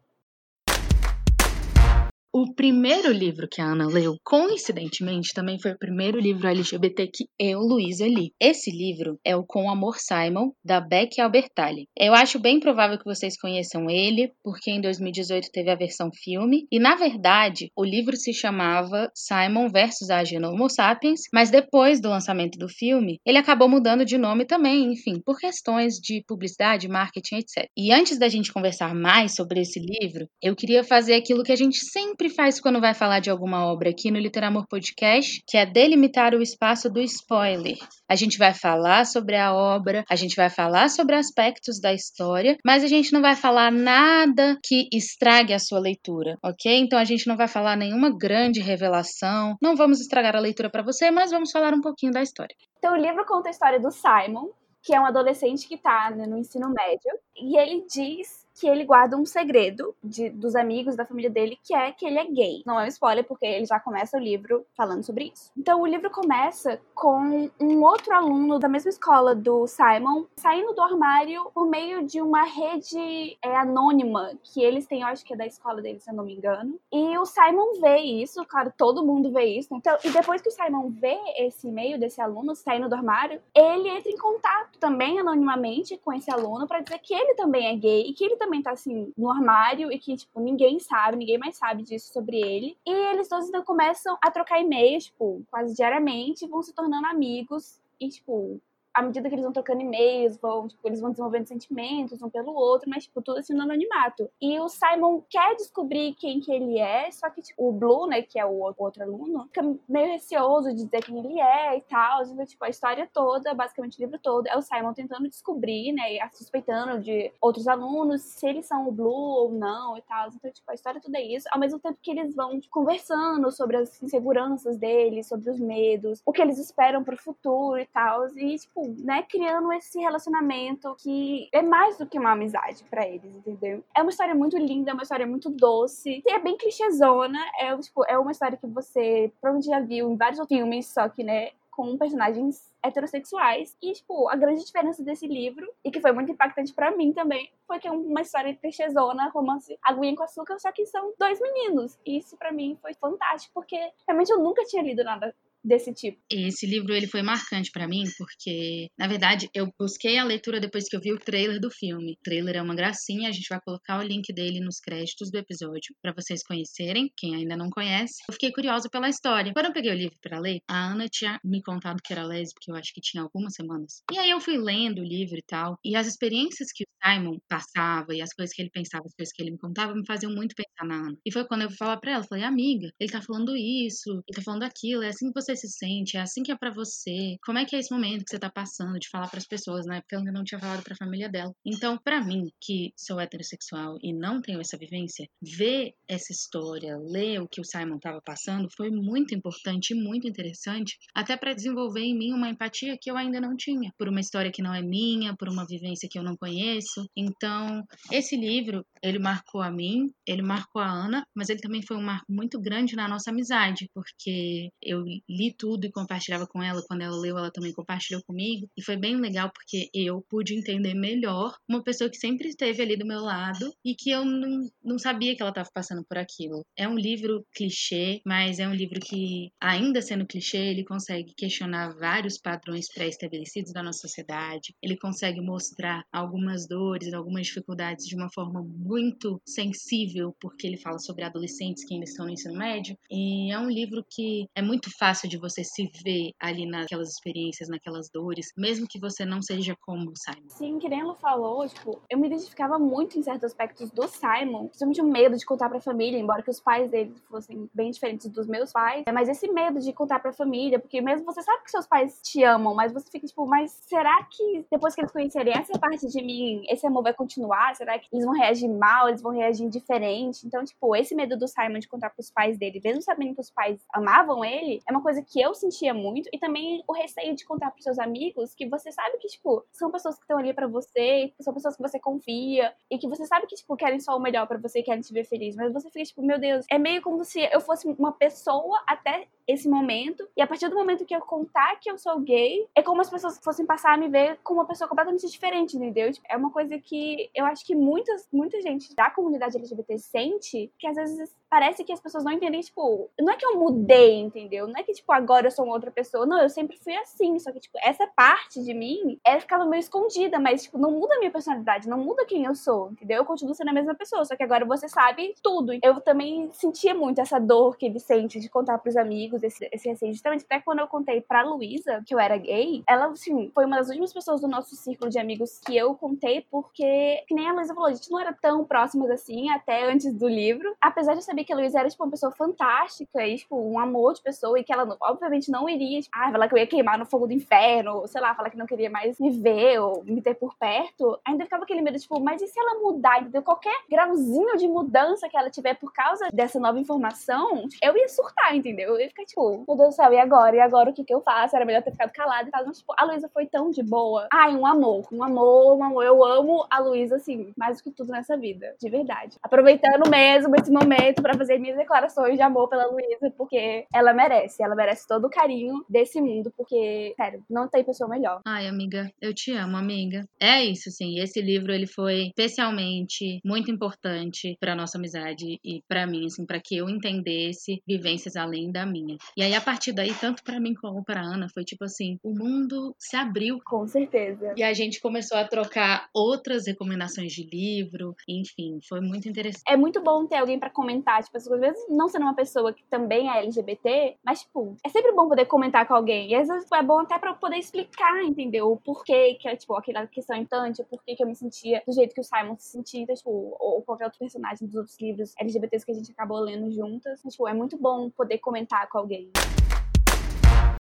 O 2.40 2.54
primeiro 2.54 3.12
livro 3.12 3.48
que 3.50 3.60
a 3.60 3.66
Ana 3.66 3.88
leu, 3.88 4.16
coincidentemente, 4.24 5.34
também 5.34 5.60
foi 5.60 5.72
o 5.72 5.78
primeiro 5.80 6.20
livro 6.20 6.48
LGBT 6.48 7.10
que 7.12 7.26
eu, 7.40 7.62
Luísa, 7.62 8.06
li. 8.06 8.32
Esse 8.40 8.70
livro 8.70 9.20
é 9.26 9.36
o 9.36 9.44
Com 9.44 9.72
Amor 9.72 9.98
Simon, 9.98 10.52
da 10.64 10.80
Beck 10.80 11.20
Albertalli. 11.20 11.88
Eu 11.98 12.14
acho 12.14 12.38
bem 12.38 12.60
provável 12.60 13.00
que 13.00 13.06
vocês 13.06 13.36
conheçam 13.42 13.90
ele, 13.90 14.32
porque 14.44 14.70
em 14.70 14.80
2018 14.80 15.50
teve 15.52 15.72
a 15.72 15.76
versão 15.76 16.12
filme, 16.14 16.68
e 16.72 16.78
na 16.78 16.96
verdade 16.96 17.72
o 17.76 17.84
livro 17.84 18.16
se 18.16 18.32
chamava 18.32 19.10
Simon 19.16 19.68
versus 19.70 20.12
a 20.12 20.22
Homo 20.48 20.70
Sapiens, 20.70 21.22
mas 21.34 21.50
depois 21.50 22.00
do 22.00 22.10
lançamento 22.10 22.60
do 22.60 22.70
filme, 22.70 23.20
ele 23.26 23.40
acabou 23.40 23.68
mudando 23.68 24.06
de 24.06 24.16
nome 24.16 24.46
também, 24.46 24.94
enfim, 24.94 25.20
por 25.26 25.40
questões 25.40 25.96
de 25.96 26.24
publicidade, 26.28 26.88
marketing, 26.88 27.38
etc. 27.38 27.68
E 27.76 27.92
antes 27.92 28.20
da 28.20 28.30
gente 28.30 28.54
conversar 28.54 28.94
mais 28.94 29.34
sobre 29.34 29.62
esse 29.62 29.80
livro, 29.80 30.28
eu 30.40 30.56
queria 30.56 30.84
fazer 30.84 31.16
aquilo 31.16 31.42
que 31.42 31.52
a 31.52 31.56
gente 31.56 31.78
sempre 31.78 32.27
faz 32.30 32.60
quando 32.60 32.82
vai 32.82 32.94
falar 32.94 33.20
de 33.20 33.30
alguma 33.30 33.66
obra 33.66 33.90
aqui 33.90 34.10
no 34.10 34.20
Literamor 34.20 34.68
Podcast, 34.68 35.42
que 35.48 35.58
é 35.58 35.66
delimitar 35.66 36.34
o 36.34 36.42
espaço 36.42 36.90
do 36.90 37.00
spoiler. 37.02 37.78
A 38.10 38.16
gente 38.16 38.38
vai 38.38 38.54
falar 38.54 39.06
sobre 39.06 39.36
a 39.36 39.54
obra, 39.54 40.04
a 40.10 40.16
gente 40.16 40.36
vai 40.36 40.50
falar 40.50 40.90
sobre 40.90 41.16
aspectos 41.16 41.80
da 41.80 41.94
história, 41.94 42.58
mas 42.66 42.84
a 42.84 42.88
gente 42.88 43.12
não 43.12 43.22
vai 43.22 43.36
falar 43.36 43.72
nada 43.72 44.58
que 44.64 44.88
estrague 44.92 45.54
a 45.54 45.60
sua 45.60 45.80
leitura, 45.80 46.38
ok? 46.44 46.80
Então 46.80 46.98
a 46.98 47.04
gente 47.04 47.28
não 47.28 47.36
vai 47.36 47.48
falar 47.48 47.76
nenhuma 47.76 48.10
grande 48.10 48.62
revelação, 48.62 49.56
não 49.62 49.76
vamos 49.76 50.00
estragar 50.00 50.36
a 50.36 50.40
leitura 50.40 50.70
para 50.70 50.84
você, 50.84 51.12
mas 51.12 51.32
vamos 51.32 51.52
falar 51.52 51.74
um 51.74 51.82
pouquinho 51.82 52.12
da 52.12 52.22
história. 52.22 52.56
Então 52.78 52.94
o 52.94 52.98
livro 52.98 53.26
conta 53.26 53.50
a 53.50 53.52
história 53.52 53.80
do 53.80 53.92
Simon, 53.92 54.50
que 54.82 54.96
é 54.96 55.00
um 55.00 55.06
adolescente 55.06 55.68
que 55.68 55.76
está 55.76 56.10
no 56.12 56.38
ensino 56.38 56.70
médio, 56.70 57.12
e 57.36 57.58
ele 57.58 57.86
diz 57.92 58.47
que 58.60 58.68
ele 58.68 58.84
guarda 58.84 59.16
um 59.16 59.26
segredo 59.26 59.96
de, 60.04 60.30
dos 60.30 60.56
amigos 60.56 60.96
da 60.96 61.06
família 61.06 61.30
dele, 61.30 61.60
que 61.64 61.76
é 61.76 61.92
que 61.92 62.06
ele 62.06 62.18
é 62.18 62.26
gay. 62.26 62.64
Não 62.66 62.80
é 62.80 62.86
um 62.86 62.88
spoiler, 62.88 63.24
porque 63.24 63.46
ele 63.46 63.66
já 63.66 63.80
começa 63.80 64.18
o 64.18 64.20
livro 64.20 64.66
falando 64.76 65.04
sobre 65.04 65.32
isso. 65.34 65.52
Então, 65.56 65.82
o 65.82 65.86
livro 65.86 66.10
começa 66.10 66.80
com 66.96 67.50
um 67.60 67.84
outro 67.84 68.14
aluno 68.14 68.58
da 68.58 68.68
mesma 68.68 68.90
escola 68.90 69.36
do 69.36 69.68
Simon 69.68 70.26
saindo 70.36 70.74
do 70.74 70.82
armário 70.82 71.52
por 71.54 71.68
meio 71.68 72.06
de 72.06 72.20
uma 72.20 72.44
rede 72.44 73.38
é, 73.44 73.56
anônima 73.56 74.32
que 74.44 74.64
eles 74.64 74.88
têm, 74.88 75.02
eu 75.02 75.08
acho 75.08 75.24
que 75.24 75.34
é 75.34 75.38
da 75.38 75.46
escola 75.46 75.82
dele, 75.82 76.00
se 76.00 76.10
eu 76.10 76.16
não 76.16 76.26
me 76.26 76.36
engano. 76.36 76.80
E 76.92 77.18
o 77.18 77.26
Simon 77.26 77.80
vê 77.80 77.98
isso, 77.98 78.44
claro, 78.46 78.74
todo 78.76 79.06
mundo 79.06 79.32
vê 79.32 79.46
isso. 79.46 79.72
Né? 79.72 79.80
Então, 79.80 79.98
e 80.04 80.10
depois 80.10 80.42
que 80.42 80.50
o 80.50 80.52
Simon 80.52 80.90
vê 80.90 81.18
esse 81.38 81.68
e-mail 81.68 82.00
desse 82.00 82.20
aluno 82.20 82.56
saindo 82.56 82.90
do 82.90 82.96
armário, 82.96 83.40
ele 83.54 83.90
entra 83.90 84.12
em 84.12 84.18
contato 84.18 84.80
também 84.80 85.20
anonimamente 85.20 85.98
com 85.98 86.12
esse 86.12 86.32
aluno 86.32 86.68
para 86.68 86.80
dizer 86.80 87.00
que 87.00 87.14
ele 87.14 87.36
também 87.36 87.68
é 87.68 87.76
gay 87.76 88.08
e 88.08 88.14
que 88.14 88.24
ele 88.24 88.36
também 88.36 88.47
também 88.48 88.62
tá 88.62 88.72
assim 88.72 89.14
no 89.18 89.30
armário 89.30 89.92
e 89.92 90.00
que, 90.00 90.16
tipo, 90.16 90.40
ninguém 90.40 90.80
sabe, 90.80 91.18
ninguém 91.18 91.38
mais 91.38 91.58
sabe 91.58 91.84
disso 91.84 92.12
sobre 92.12 92.38
ele. 92.38 92.78
E 92.86 92.92
eles 92.92 93.28
todos 93.28 93.48
então 93.48 93.64
começam 93.64 94.18
a 94.22 94.32
trocar 94.32 94.60
e-mails, 94.60 95.06
tipo, 95.06 95.44
quase 95.52 95.76
diariamente, 95.76 96.48
vão 96.48 96.64
se 96.64 96.74
tornando 96.74 97.08
amigos 97.08 97.80
e, 98.00 98.10
tipo, 98.10 98.60
à 98.98 99.02
medida 99.04 99.30
que 99.30 99.36
eles 99.36 99.44
vão 99.44 99.54
trocando 99.54 99.82
e-mails, 99.82 100.38
vão, 100.38 100.68
tipo, 100.68 100.88
eles 100.88 101.00
vão 101.00 101.12
desenvolvendo 101.12 101.46
sentimentos 101.46 102.20
um 102.20 102.30
pelo 102.32 102.52
outro, 102.52 102.90
mas, 102.90 103.04
tipo, 103.04 103.22
tudo 103.22 103.38
assim 103.38 103.54
no 103.54 103.62
anonimato. 103.62 104.28
E 104.42 104.60
o 104.60 104.68
Simon 104.68 105.22
quer 105.30 105.56
descobrir 105.56 106.16
quem 106.16 106.40
que 106.40 106.52
ele 106.52 106.80
é, 106.80 107.12
só 107.12 107.30
que, 107.30 107.44
tipo, 107.44 107.70
o 107.70 107.72
Blue, 107.72 108.08
né, 108.08 108.24
que 108.24 108.40
é 108.40 108.46
o 108.46 108.74
outro 108.76 109.04
aluno, 109.04 109.46
fica 109.46 109.62
meio 109.88 110.08
receoso 110.14 110.70
de 110.70 110.84
dizer 110.86 111.04
quem 111.04 111.20
ele 111.20 111.40
é 111.40 111.78
e 111.78 111.82
tal. 111.82 112.24
Então, 112.24 112.44
tipo, 112.44 112.66
a 112.66 112.70
história 112.70 113.08
toda, 113.14 113.54
basicamente 113.54 114.00
o 114.00 114.02
livro 114.02 114.18
todo, 114.18 114.48
é 114.48 114.58
o 114.58 114.64
Simon 114.64 114.94
tentando 114.94 115.30
descobrir, 115.30 115.92
né, 115.94 116.18
suspeitando 116.34 117.00
de 117.00 117.32
outros 117.40 117.68
alunos, 117.68 118.24
se 118.24 118.48
eles 118.48 118.66
são 118.66 118.88
o 118.88 118.92
Blue 118.92 119.12
ou 119.12 119.52
não 119.52 119.96
e 119.96 120.02
tal. 120.02 120.30
Então, 120.30 120.50
tipo, 120.50 120.72
a 120.72 120.74
história 120.74 121.00
toda 121.00 121.20
é 121.20 121.22
isso. 121.22 121.48
Ao 121.52 121.60
mesmo 121.60 121.78
tempo 121.78 122.00
que 122.02 122.10
eles 122.10 122.34
vão 122.36 122.60
tipo, 122.60 122.74
conversando 122.74 123.52
sobre 123.52 123.78
as 123.78 124.02
inseguranças 124.02 124.76
deles, 124.76 125.28
sobre 125.28 125.52
os 125.52 125.60
medos, 125.60 126.20
o 126.26 126.34
que 126.34 126.42
eles 126.42 126.58
esperam 126.58 127.04
pro 127.04 127.16
futuro 127.16 127.80
e 127.80 127.86
tal. 127.86 128.28
E, 128.36 128.58
tipo, 128.58 128.87
né, 128.90 129.24
criando 129.24 129.72
esse 129.74 130.00
relacionamento 130.00 130.96
que 131.00 131.50
é 131.52 131.62
mais 131.62 131.98
do 131.98 132.06
que 132.06 132.18
uma 132.18 132.32
amizade 132.32 132.84
para 132.90 133.08
eles, 133.08 133.36
entendeu? 133.36 133.84
É 133.96 134.02
uma 134.02 134.10
história 134.10 134.36
muito 134.36 134.58
linda, 134.58 134.92
é 134.92 134.94
uma 134.94 135.04
história 135.04 135.28
muito 135.28 135.50
doce, 135.50 136.24
e 136.26 136.32
é 136.32 136.40
bem 136.40 136.58
clichêzona, 136.58 137.40
é, 137.60 137.76
tipo, 137.78 138.04
é 138.08 138.18
uma 138.18 138.32
história 138.32 138.58
que 138.58 138.68
você 138.68 139.32
provavelmente 139.42 139.70
já 139.70 139.80
viu 139.80 140.12
em 140.12 140.18
vários 140.18 140.40
outros 140.40 140.58
filmes, 140.58 140.88
só 140.88 141.08
que, 141.10 141.24
né, 141.24 141.52
com 141.78 141.96
personagens 141.96 142.74
heterossexuais. 142.82 143.78
E, 143.80 143.94
tipo, 143.94 144.28
a 144.30 144.36
grande 144.36 144.66
diferença 144.66 145.04
desse 145.04 145.28
livro, 145.28 145.72
e 145.86 145.92
que 145.92 146.02
foi 146.02 146.12
muito 146.12 146.32
impactante 146.32 146.74
para 146.74 146.90
mim 146.90 147.14
também, 147.14 147.52
foi 147.68 147.78
que 147.78 147.88
é 147.88 147.92
uma 147.92 148.22
história 148.22 148.56
clichêzona, 148.56 149.30
romance 149.30 149.78
aguinha 149.84 150.16
com 150.16 150.24
açúcar, 150.24 150.58
só 150.58 150.72
que 150.72 150.88
são 150.88 151.14
dois 151.20 151.40
meninos. 151.40 152.00
E 152.04 152.18
isso 152.18 152.36
para 152.36 152.52
mim 152.52 152.76
foi 152.82 152.96
fantástico, 152.96 153.54
porque 153.54 153.78
realmente 154.08 154.32
eu 154.32 154.40
nunca 154.40 154.64
tinha 154.64 154.82
lido 154.82 155.04
nada 155.04 155.36
desse 155.68 155.94
tipo. 155.94 156.18
Esse 156.32 156.66
livro 156.66 156.94
ele 156.94 157.08
foi 157.08 157.22
marcante 157.22 157.70
para 157.72 157.88
mim 157.88 158.04
porque, 158.18 158.88
na 158.98 159.08
verdade, 159.08 159.50
eu 159.54 159.68
busquei 159.78 160.18
a 160.18 160.24
leitura 160.24 160.60
depois 160.60 160.86
que 160.88 160.96
eu 160.96 161.02
vi 161.02 161.12
o 161.12 161.20
trailer 161.20 161.60
do 161.60 161.70
filme. 161.70 162.14
O 162.14 162.24
trailer 162.24 162.56
é 162.56 162.62
uma 162.62 162.76
gracinha, 162.76 163.30
a 163.30 163.32
gente 163.32 163.48
vai 163.50 163.60
colocar 163.62 164.00
o 164.00 164.04
link 164.04 164.34
dele 164.34 164.60
nos 164.60 164.80
créditos 164.80 165.30
do 165.30 165.38
episódio 165.38 165.94
para 166.02 166.14
vocês 166.14 166.42
conhecerem, 166.44 167.12
quem 167.18 167.36
ainda 167.36 167.58
não 167.58 167.70
conhece. 167.70 168.16
Eu 168.30 168.34
fiquei 168.34 168.52
curiosa 168.52 168.90
pela 168.90 169.10
história. 169.10 169.52
Quando 169.54 169.68
eu 169.68 169.74
peguei 169.74 169.92
o 169.92 169.98
livro 169.98 170.18
para 170.22 170.40
ler, 170.40 170.60
a 170.68 170.92
Ana 170.92 171.08
tinha 171.10 171.40
me 171.44 171.62
contado 171.62 172.02
que 172.04 172.14
era 172.14 172.26
lésbica, 172.26 172.70
eu 172.70 172.76
acho 172.76 172.94
que 172.94 173.02
tinha 173.02 173.24
algumas 173.24 173.54
semanas. 173.54 174.02
E 174.12 174.18
aí 174.18 174.30
eu 174.30 174.40
fui 174.40 174.58
lendo 174.58 175.00
o 175.02 175.06
livro 175.06 175.38
e 175.38 175.44
tal, 175.46 175.78
e 175.84 175.96
as 175.96 176.08
experiências 176.08 176.70
que 176.74 176.84
o 176.84 176.88
Simon 177.04 177.38
passava 177.50 178.16
e 178.16 178.22
as 178.22 178.34
coisas 178.34 178.56
que 178.56 178.62
ele 178.62 178.72
pensava, 178.72 179.04
as 179.06 179.14
coisas 179.14 179.34
que 179.34 179.42
ele 179.42 179.52
me 179.52 179.58
contava, 179.58 179.94
me 179.94 180.06
faziam 180.06 180.34
muito 180.34 180.56
pensar 180.56 180.86
na 180.88 181.08
Ana. 181.08 181.18
E 181.26 181.32
foi 181.32 181.46
quando 181.46 181.64
eu 181.64 181.70
fui 181.70 181.78
falar 181.78 181.98
para 181.98 182.14
ela, 182.14 182.24
falei: 182.24 182.44
"Amiga, 182.44 182.90
ele 183.00 183.12
tá 183.12 183.22
falando 183.22 183.56
isso, 183.56 184.12
ele 184.28 184.36
tá 184.36 184.42
falando 184.42 184.64
aquilo, 184.64 185.04
é 185.04 185.10
assim 185.10 185.28
que 185.32 185.42
você 185.42 185.56
se 185.58 185.68
sente, 185.70 186.18
é 186.18 186.22
assim 186.22 186.44
que 186.44 186.52
é 186.52 186.58
para 186.58 186.72
você. 186.72 187.36
Como 187.44 187.58
é 187.58 187.66
que 187.66 187.76
é 187.76 187.80
esse 187.80 187.94
momento 187.94 188.24
que 188.24 188.32
você 188.32 188.40
tá 188.40 188.50
passando 188.50 189.00
de 189.00 189.10
falar 189.10 189.28
para 189.28 189.40
as 189.40 189.48
pessoas, 189.48 189.86
né? 189.86 190.02
Porque 190.02 190.16
ela 190.16 190.24
ainda 190.24 190.38
não 190.38 190.44
tinha 190.44 190.60
falado 190.60 190.84
para 190.84 190.94
a 190.94 190.98
família 190.98 191.30
dela. 191.30 191.52
Então, 191.66 191.98
para 192.04 192.24
mim, 192.24 192.44
que 192.62 192.92
sou 192.98 193.20
heterossexual 193.20 193.98
e 194.02 194.14
não 194.14 194.42
tenho 194.42 194.62
essa 194.62 194.78
vivência, 194.78 195.28
ver 195.42 195.92
essa 196.08 196.32
história, 196.32 196.98
ler 196.98 197.42
o 197.42 197.48
que 197.48 197.62
o 197.62 197.66
Simon 197.66 198.00
tava 198.00 198.22
passando 198.24 198.68
foi 198.76 198.90
muito 198.90 199.36
importante 199.36 199.92
e 199.92 199.96
muito 199.96 200.28
interessante, 200.28 200.98
até 201.16 201.36
para 201.36 201.54
desenvolver 201.54 202.02
em 202.02 202.18
mim 202.18 202.34
uma 202.34 202.50
empatia 202.50 202.98
que 203.00 203.10
eu 203.10 203.18
ainda 203.18 203.42
não 203.42 203.56
tinha, 203.56 203.92
por 203.98 204.08
uma 204.08 204.20
história 204.20 204.52
que 204.52 204.62
não 204.62 204.74
é 204.74 204.82
minha, 204.82 205.36
por 205.36 205.50
uma 205.50 205.66
vivência 205.66 206.08
que 206.10 206.18
eu 206.18 206.24
não 206.24 206.36
conheço. 206.38 207.06
Então, 207.16 207.84
esse 208.12 208.36
livro, 208.36 208.86
ele 209.04 209.20
marcou 209.20 209.62
a 209.62 209.72
mim, 209.72 210.12
ele 210.26 210.42
marcou 210.42 210.82
a 210.82 210.90
Ana, 210.90 211.24
mas 211.36 211.50
ele 211.50 211.60
também 211.60 211.82
foi 211.86 211.98
um 211.98 212.04
marco 212.04 212.26
muito 212.30 212.60
grande 212.60 212.96
na 212.96 213.08
nossa 213.08 213.32
amizade, 213.32 213.90
porque 213.94 214.70
eu 214.82 215.04
li 215.38 215.54
tudo 215.58 215.86
e 215.86 215.92
compartilhava 215.92 216.48
com 216.48 216.62
ela. 216.62 216.84
Quando 216.88 217.02
ela 217.02 217.16
leu, 217.16 217.38
ela 217.38 217.52
também 217.52 217.72
compartilhou 217.72 218.22
comigo. 218.26 218.68
E 218.76 218.84
foi 218.84 218.98
bem 218.98 219.16
legal 219.18 219.52
porque 219.54 219.90
eu 219.94 220.24
pude 220.30 220.58
entender 220.58 220.94
melhor 220.94 221.56
uma 221.70 221.84
pessoa 221.84 222.10
que 222.10 222.18
sempre 222.18 222.50
esteve 222.50 222.82
ali 222.82 222.98
do 222.98 223.06
meu 223.06 223.22
lado 223.22 223.72
e 223.86 223.96
que 223.96 224.10
eu 224.10 224.26
não, 224.26 224.68
não 224.84 225.00
sabia 225.00 225.36
que 225.36 225.42
ela 225.42 225.52
estava 225.52 225.70
passando 225.74 226.04
por 226.08 226.18
aquilo. 226.18 226.66
É 226.78 226.88
um 226.88 226.96
livro 226.96 227.46
clichê, 227.56 228.22
mas 228.26 228.60
é 228.60 228.68
um 228.68 228.74
livro 228.74 229.00
que, 229.00 229.50
ainda 229.62 230.02
sendo 230.02 230.26
clichê, 230.26 230.58
ele 230.58 230.84
consegue 230.84 231.34
questionar 231.36 231.96
vários 231.98 232.38
padrões 232.38 232.92
pré-estabelecidos 232.92 233.72
da 233.72 233.84
nossa 233.84 234.00
sociedade. 234.00 234.74
Ele 234.82 234.98
consegue 234.98 235.42
mostrar 235.42 236.04
algumas 236.12 236.68
dores, 236.68 237.14
algumas 237.14 237.48
dificuldades 237.48 238.06
de 238.06 238.16
uma 238.16 238.30
forma 238.34 238.64
muito 238.64 239.42
sensível, 239.46 240.36
porque 240.40 240.66
ele 240.66 240.78
fala 240.78 241.00
sobre 241.00 241.24
adolescentes 241.24 241.86
que 241.86 241.94
ainda 241.94 242.06
estão 242.06 242.26
no 242.26 242.32
ensino 242.32 242.58
médio. 242.58 242.98
E 243.10 243.52
é 243.52 243.60
um 243.60 243.70
livro 243.70 244.04
que 244.10 244.46
é 244.56 244.62
muito 244.62 244.90
fácil 244.98 245.27
de 245.28 245.38
você 245.38 245.64
se 245.64 245.90
ver 246.04 246.32
ali 246.40 246.66
naquelas 246.66 247.10
experiências, 247.10 247.70
naquelas 247.70 248.10
dores, 248.10 248.48
mesmo 248.58 248.88
que 248.88 249.00
você 249.00 249.26
não 249.26 249.42
seja 249.42 249.76
como 249.82 250.12
o 250.12 250.16
Simon. 250.16 250.50
Sim, 250.50 250.80
que 250.80 250.90
nem 250.90 251.02
ela 251.02 251.16
falou, 251.16 251.68
tipo, 251.68 252.02
eu 252.10 252.18
me 252.18 252.28
identificava 252.28 252.80
muito 252.80 253.18
em 253.18 253.24
certos 253.24 253.46
aspectos 253.46 253.92
do 253.92 254.08
Simon, 254.08 254.68
principalmente 254.68 255.02
o 255.02 255.08
medo 255.08 255.38
de 255.38 255.46
contar 255.46 255.70
pra 255.70 255.80
família, 255.80 256.20
embora 256.20 256.42
que 256.42 256.50
os 256.50 256.60
pais 256.60 256.90
dele 256.90 257.14
fossem 257.30 257.70
bem 257.74 257.92
diferentes 257.92 258.28
dos 258.30 258.48
meus 258.48 258.72
pais, 258.72 259.04
é, 259.08 259.12
mas 259.12 259.30
esse 259.30 259.48
medo 259.52 259.80
de 259.80 259.94
contar 259.94 260.20
pra 260.20 260.32
família, 260.32 260.80
porque 260.80 261.02
mesmo 261.02 261.26
você 261.26 261.42
sabe 261.42 261.64
que 261.64 261.72
seus 261.72 261.88
pais 261.88 262.20
te 262.22 262.44
amam, 262.44 262.76
mas 262.76 262.92
você 262.92 263.10
fica 263.10 263.28
tipo, 263.28 263.46
mas 263.46 263.72
será 263.72 264.24
que 264.24 264.66
depois 264.72 264.96
que 264.96 265.02
eles 265.02 265.12
conhecerem 265.12 265.54
essa 265.54 265.78
parte 265.80 266.08
de 266.08 266.22
mim, 266.22 266.64
esse 266.70 266.86
amor 266.86 267.04
vai 267.04 267.14
continuar? 267.14 267.76
Será 267.76 267.98
que 267.98 268.08
eles 268.12 268.26
vão 268.26 268.34
reagir 268.34 268.70
mal? 268.70 269.08
Eles 269.08 269.22
vão 269.22 269.32
reagir 269.32 269.70
diferente? 269.70 270.46
Então, 270.46 270.64
tipo, 270.64 270.96
esse 270.96 271.16
medo 271.16 271.38
do 271.38 271.48
Simon 271.48 271.80
de 271.80 271.88
contar 271.88 272.10
pros 272.10 272.30
pais 272.30 272.58
dele, 272.58 272.82
mesmo 272.84 273.02
sabendo 273.02 273.36
que 273.36 273.42
os 273.42 273.50
pais 273.50 273.80
amavam 273.94 274.44
ele, 274.44 274.82
é 274.88 274.92
uma 274.92 275.02
coisa 275.02 275.17
coisa 275.18 275.22
que 275.22 275.42
eu 275.42 275.54
sentia 275.54 275.94
muito. 275.94 276.30
E 276.32 276.38
também 276.38 276.84
o 276.88 276.94
receio 276.94 277.36
de 277.36 277.46
contar 277.46 277.72
pros 277.72 277.84
seus 277.84 278.00
amigos 278.00 278.54
que 278.54 278.68
você 278.68 278.92
sabe 278.92 279.18
que, 279.18 279.28
tipo, 279.28 279.66
são 279.72 279.92
pessoas 279.92 280.16
que 280.16 280.22
estão 280.22 280.38
ali 280.38 280.54
para 280.54 280.68
você, 280.68 281.34
são 281.40 281.54
pessoas 281.54 281.76
que 281.76 281.82
você 281.82 282.00
confia 282.00 282.74
e 282.90 282.98
que 282.98 283.08
você 283.08 283.26
sabe 283.26 283.48
que, 283.48 283.56
tipo, 283.56 283.76
querem 283.76 284.00
só 284.00 284.16
o 284.16 284.20
melhor 284.20 284.48
para 284.48 284.58
você, 284.58 284.84
querem 284.84 285.02
te 285.02 285.14
ver 285.14 285.26
feliz. 285.26 285.56
Mas 285.56 285.74
você 285.74 285.90
fica, 285.90 286.06
tipo, 286.06 286.22
meu 286.22 286.40
Deus, 286.40 286.66
é 286.70 286.78
meio 286.78 287.02
como 287.02 287.24
se 287.24 287.42
eu 287.52 287.62
fosse 287.62 287.88
uma 287.88 288.12
pessoa 288.12 288.82
até 288.86 289.28
esse 289.48 289.70
momento. 289.70 290.28
E 290.36 290.42
a 290.42 290.48
partir 290.48 290.68
do 290.68 290.76
momento 290.76 291.06
que 291.06 291.16
eu 291.16 291.22
contar 291.22 291.80
que 291.80 291.90
eu 291.90 291.98
sou 291.98 292.20
gay, 292.20 292.68
é 292.76 292.82
como 292.82 293.02
as 293.02 293.10
pessoas 293.10 293.40
fossem 293.42 293.66
passar 293.66 293.94
a 293.94 293.98
me 293.98 294.10
ver 294.10 294.38
como 294.44 294.60
uma 294.60 294.68
pessoa 294.68 294.88
completamente 294.88 295.28
diferente, 295.28 295.78
entendeu? 295.78 296.12
Tipo, 296.12 296.28
é 296.30 296.36
uma 296.36 296.52
coisa 296.52 296.78
que 296.78 297.30
eu 297.34 297.46
acho 297.46 297.66
que 297.66 297.74
muitas, 297.74 298.28
muita 298.32 298.62
gente 298.62 298.94
da 298.94 299.10
comunidade 299.10 299.58
LGBT 299.58 299.98
sente, 299.98 300.72
que 300.78 300.88
às 300.88 300.96
vezes 300.96 301.34
parece 301.50 301.84
que 301.84 301.94
as 301.94 302.02
pessoas 302.02 302.26
não 302.26 302.32
entendem, 302.32 302.60
tipo, 302.60 303.10
não 303.20 303.32
é 303.32 303.38
que 303.38 303.46
eu 303.46 303.58
mudei, 303.58 304.20
entendeu? 304.20 304.68
Não 304.68 304.76
é 304.78 304.84
que, 304.84 304.92
tipo, 304.92 305.07
agora 305.12 305.48
eu 305.48 305.52
sou 305.52 305.66
uma 305.66 305.74
outra 305.74 305.92
pessoa. 305.92 306.26
Não, 306.26 306.42
eu 306.42 306.50
sempre 306.50 306.78
fui 306.78 306.96
assim. 306.96 307.38
Só 307.40 307.52
que, 307.52 307.60
tipo, 307.60 307.78
essa 307.82 308.08
parte 308.08 308.64
de 308.64 308.74
mim, 308.74 309.20
ela 309.26 309.40
ficava 309.40 309.66
meio 309.66 309.80
escondida, 309.80 310.40
mas, 310.40 310.64
tipo, 310.64 310.78
não 310.78 310.92
muda 310.92 311.16
a 311.16 311.20
minha 311.20 311.32
personalidade, 311.32 311.90
não 311.90 311.98
muda 311.98 312.26
quem 312.26 312.46
eu 312.46 312.56
sou, 312.56 312.92
entendeu? 312.92 313.18
Eu 313.18 313.26
continuo 313.26 313.56
sendo 313.56 313.70
a 313.70 313.74
mesma 313.74 313.96
pessoa, 313.96 314.26
só 314.26 314.36
que 314.36 314.44
agora 314.44 314.66
você 314.66 314.88
sabe 314.88 315.34
tudo. 315.42 315.74
Eu 315.84 316.02
também 316.02 316.50
sentia 316.54 316.94
muito 316.94 317.20
essa 317.20 317.40
dor 317.40 317.78
que 317.78 317.86
ele 317.86 318.00
sente 318.00 318.40
de 318.40 318.50
contar 318.50 318.78
pros 318.80 318.96
amigos, 318.98 319.44
esse, 319.44 319.68
esse 319.72 319.90
receio. 319.90 320.14
Justamente 320.14 320.44
até 320.44 320.60
quando 320.60 320.80
eu 320.80 320.88
contei 320.88 321.22
pra 321.22 321.44
Luísa 321.44 322.04
que 322.06 322.14
eu 322.14 322.20
era 322.20 322.38
gay, 322.38 322.84
ela, 322.88 323.08
assim, 323.08 323.52
foi 323.54 323.66
uma 323.66 323.78
das 323.78 323.90
últimas 323.90 324.14
pessoas 324.14 324.42
do 324.42 324.48
nosso 324.48 324.76
círculo 324.76 325.10
de 325.10 325.20
amigos 325.20 325.60
que 325.66 325.76
eu 325.76 325.96
contei, 325.96 326.46
porque, 326.50 327.24
que 327.28 327.34
nem 327.34 327.48
a 327.48 327.54
Luísa 327.54 327.74
falou, 327.74 327.90
a 327.90 327.94
gente 327.94 328.10
não 328.10 328.20
era 328.20 328.34
tão 328.34 328.66
próximas 328.66 329.10
assim, 329.10 329.50
até 329.50 329.90
antes 329.92 330.14
do 330.14 330.28
livro. 330.28 330.76
Apesar 330.82 331.16
de 331.16 331.24
saber 331.24 331.44
que 331.44 331.54
a 331.54 331.56
Luísa 331.56 331.80
era, 331.80 331.90
tipo, 331.90 332.04
uma 332.04 332.12
pessoa 332.12 332.32
fantástica 332.32 333.26
e, 333.26 333.38
tipo, 333.38 333.56
um 333.58 333.80
amor 333.80 334.14
de 334.14 334.22
pessoa 334.22 334.60
e 334.60 334.64
que 334.64 334.74
ela, 334.74 334.97
obviamente, 335.02 335.52
não 335.52 335.70
iria, 335.70 336.02
tipo, 336.02 336.16
ah, 336.18 336.32
falar 336.32 336.48
que 336.48 336.54
eu 336.54 336.60
ia 336.60 336.68
queimar 336.68 336.98
no 336.98 337.06
fogo 337.06 337.28
do 337.28 337.34
inferno, 337.34 338.08
sei 338.08 338.22
lá, 338.22 338.34
falar 338.36 338.50
que 338.50 338.58
não 338.58 338.66
queria 338.66 338.90
mais 338.90 339.20
me 339.20 339.32
ver 339.32 339.80
ou 339.80 340.04
me 340.04 340.22
ter 340.22 340.36
por 340.36 340.56
perto, 340.56 341.20
ainda 341.26 341.44
ficava 341.44 341.64
aquele 341.64 341.82
medo, 341.82 342.00
tipo, 342.00 342.20
mas 342.20 342.42
e 342.42 342.48
se 342.48 342.60
ela 342.60 342.80
mudar, 342.80 343.22
entendeu? 343.22 343.42
Qualquer 343.44 343.76
grauzinho 343.90 344.58
de 344.58 344.68
mudança 344.68 345.30
que 345.30 345.38
ela 345.38 345.50
tiver 345.50 345.76
por 345.76 345.92
causa 345.94 346.28
dessa 346.34 346.60
nova 346.60 346.80
informação, 346.80 347.66
eu 347.82 347.96
ia 347.98 348.08
surtar, 348.08 348.56
entendeu? 348.56 348.90
Eu 348.90 349.00
ia 349.00 349.08
ficar, 349.10 349.26
tipo, 349.26 349.64
meu 349.68 349.78
Deus 349.78 349.90
do 349.90 349.96
céu, 349.96 350.12
e 350.14 350.20
agora? 350.20 350.56
E 350.56 350.60
agora 350.60 350.90
o 350.90 350.94
que 350.94 351.04
que 351.04 351.14
eu 351.14 351.22
faço? 351.22 351.56
Era 351.56 351.66
melhor 351.66 351.84
ter 351.84 351.92
ficado 351.92 352.12
calada 352.12 352.48
e 352.48 352.52
tal. 352.52 352.66
Mas, 352.66 352.80
tipo, 352.80 352.94
a 352.98 353.06
Luísa 353.06 353.30
foi 353.34 353.46
tão 353.46 353.70
de 353.70 353.84
boa. 353.84 354.28
Ai, 354.32 354.56
um 354.56 354.66
amor, 354.66 355.08
um 355.12 355.24
amor, 355.24 355.78
um 355.78 355.84
amor. 355.84 356.04
Eu 356.04 356.24
amo 356.24 356.66
a 356.70 356.80
Luísa, 356.80 357.16
assim, 357.16 357.52
mais 357.58 357.78
do 357.78 357.84
que 357.84 357.92
tudo 357.92 358.12
nessa 358.12 358.38
vida, 358.38 358.76
de 358.80 358.90
verdade. 358.90 359.38
Aproveitando 359.42 360.10
mesmo 360.10 360.56
esse 360.56 360.72
momento 360.72 361.22
para 361.22 361.38
fazer 361.38 361.58
minhas 361.60 361.78
declarações 361.78 362.36
de 362.36 362.42
amor 362.42 362.68
pela 362.68 362.88
Luísa, 362.88 363.32
porque 363.38 363.86
ela 363.94 364.14
merece, 364.14 364.64
ela 364.64 364.76
merece 364.76 364.87
todo 365.08 365.26
o 365.26 365.30
carinho 365.30 365.84
desse 365.90 366.22
mundo, 366.22 366.52
porque, 366.56 367.14
sério, 367.16 367.44
não 367.50 367.68
tem 367.68 367.84
pessoa 367.84 368.10
melhor. 368.10 368.42
Ai, 368.46 368.68
amiga, 368.68 369.12
eu 369.22 369.34
te 369.34 369.52
amo, 369.52 369.78
amiga. 369.78 370.28
É 370.40 370.64
isso, 370.64 370.90
sim. 370.92 371.20
Esse 371.20 371.42
livro 371.42 371.72
ele 371.72 371.88
foi 371.88 372.28
especialmente 372.28 373.40
muito 373.44 373.72
importante 373.72 374.58
para 374.60 374.76
nossa 374.76 374.98
amizade 374.98 375.60
e 375.64 375.82
para 375.88 376.08
mim, 376.08 376.26
assim, 376.26 376.46
para 376.46 376.60
que 376.60 376.78
eu 376.78 376.90
entendesse 376.90 377.82
vivências 377.88 378.36
além 378.36 378.72
da 378.72 378.86
minha. 378.86 379.18
E 379.36 379.44
aí 379.44 379.54
a 379.54 379.62
partir 379.62 379.92
daí, 379.92 380.14
tanto 380.14 380.44
para 380.44 380.60
mim 380.60 380.74
como 380.74 381.04
para 381.04 381.22
Ana, 381.22 381.48
foi 381.54 381.64
tipo 381.64 381.84
assim, 381.84 382.20
o 382.24 382.34
mundo 382.34 382.96
se 382.98 383.16
abriu. 383.16 383.60
Com 383.66 383.88
certeza. 383.88 384.54
E 384.56 384.64
a 384.64 384.74
gente 384.74 385.02
começou 385.02 385.38
a 385.38 385.48
trocar 385.48 386.10
outras 386.14 386.68
recomendações 386.68 387.34
de 387.34 387.44
livro, 387.44 388.16
enfim, 388.28 388.80
foi 388.88 389.02
muito 389.02 389.28
interessante. 389.28 389.64
É 389.68 389.76
muito 389.76 390.02
bom 390.02 390.26
ter 390.26 390.38
alguém 390.38 390.60
para 390.60 390.70
comentar, 390.70 391.24
tipo, 391.24 391.38
às 391.38 391.48
vezes 391.48 391.86
não 391.90 392.08
sendo 392.08 392.24
uma 392.24 392.36
pessoa 392.36 392.74
que 392.74 392.84
também 392.90 393.30
é 393.30 393.40
LGBT, 393.40 394.18
mas 394.24 394.42
tipo, 394.42 394.77
é 394.84 394.90
sempre 394.90 395.12
bom 395.14 395.28
poder 395.28 395.46
comentar 395.46 395.88
com 395.88 395.94
alguém. 395.94 396.30
E 396.30 396.36
às 396.36 396.48
vezes 396.48 396.72
é 396.72 396.84
bom 396.84 397.00
até 397.00 397.18
para 397.18 397.34
poder 397.34 397.58
explicar, 397.58 398.24
entendeu? 398.24 398.72
O 398.72 398.78
porquê 398.78 399.36
que 399.36 399.48
é, 399.48 399.56
tipo, 399.56 399.74
aquela 399.76 400.06
questão 400.08 400.36
importante, 400.36 400.82
o 400.82 400.86
porquê 400.86 401.16
que 401.16 401.24
eu 401.24 401.28
me 401.28 401.36
sentia 401.36 401.82
do 401.86 401.94
jeito 401.94 402.14
que 402.14 402.22
o 402.22 402.24
Simon 402.24 402.56
se 402.58 402.70
sentia, 402.70 403.02
então, 403.02 403.16
tipo, 403.16 403.56
ou 403.60 403.82
qualquer 403.84 404.06
outro 404.06 404.20
personagem 404.20 404.68
dos 404.68 404.76
outros 404.76 405.00
livros 405.00 405.34
LGBTs 405.40 405.86
que 405.86 405.92
a 405.92 405.96
gente 405.96 406.12
acabou 406.12 406.40
lendo 406.40 406.72
juntas. 406.72 407.20
Então, 407.20 407.32
tipo, 407.32 407.48
é 407.48 407.54
muito 407.54 407.78
bom 407.78 408.10
poder 408.10 408.38
comentar 408.40 408.88
com 408.90 408.98
alguém. 408.98 409.32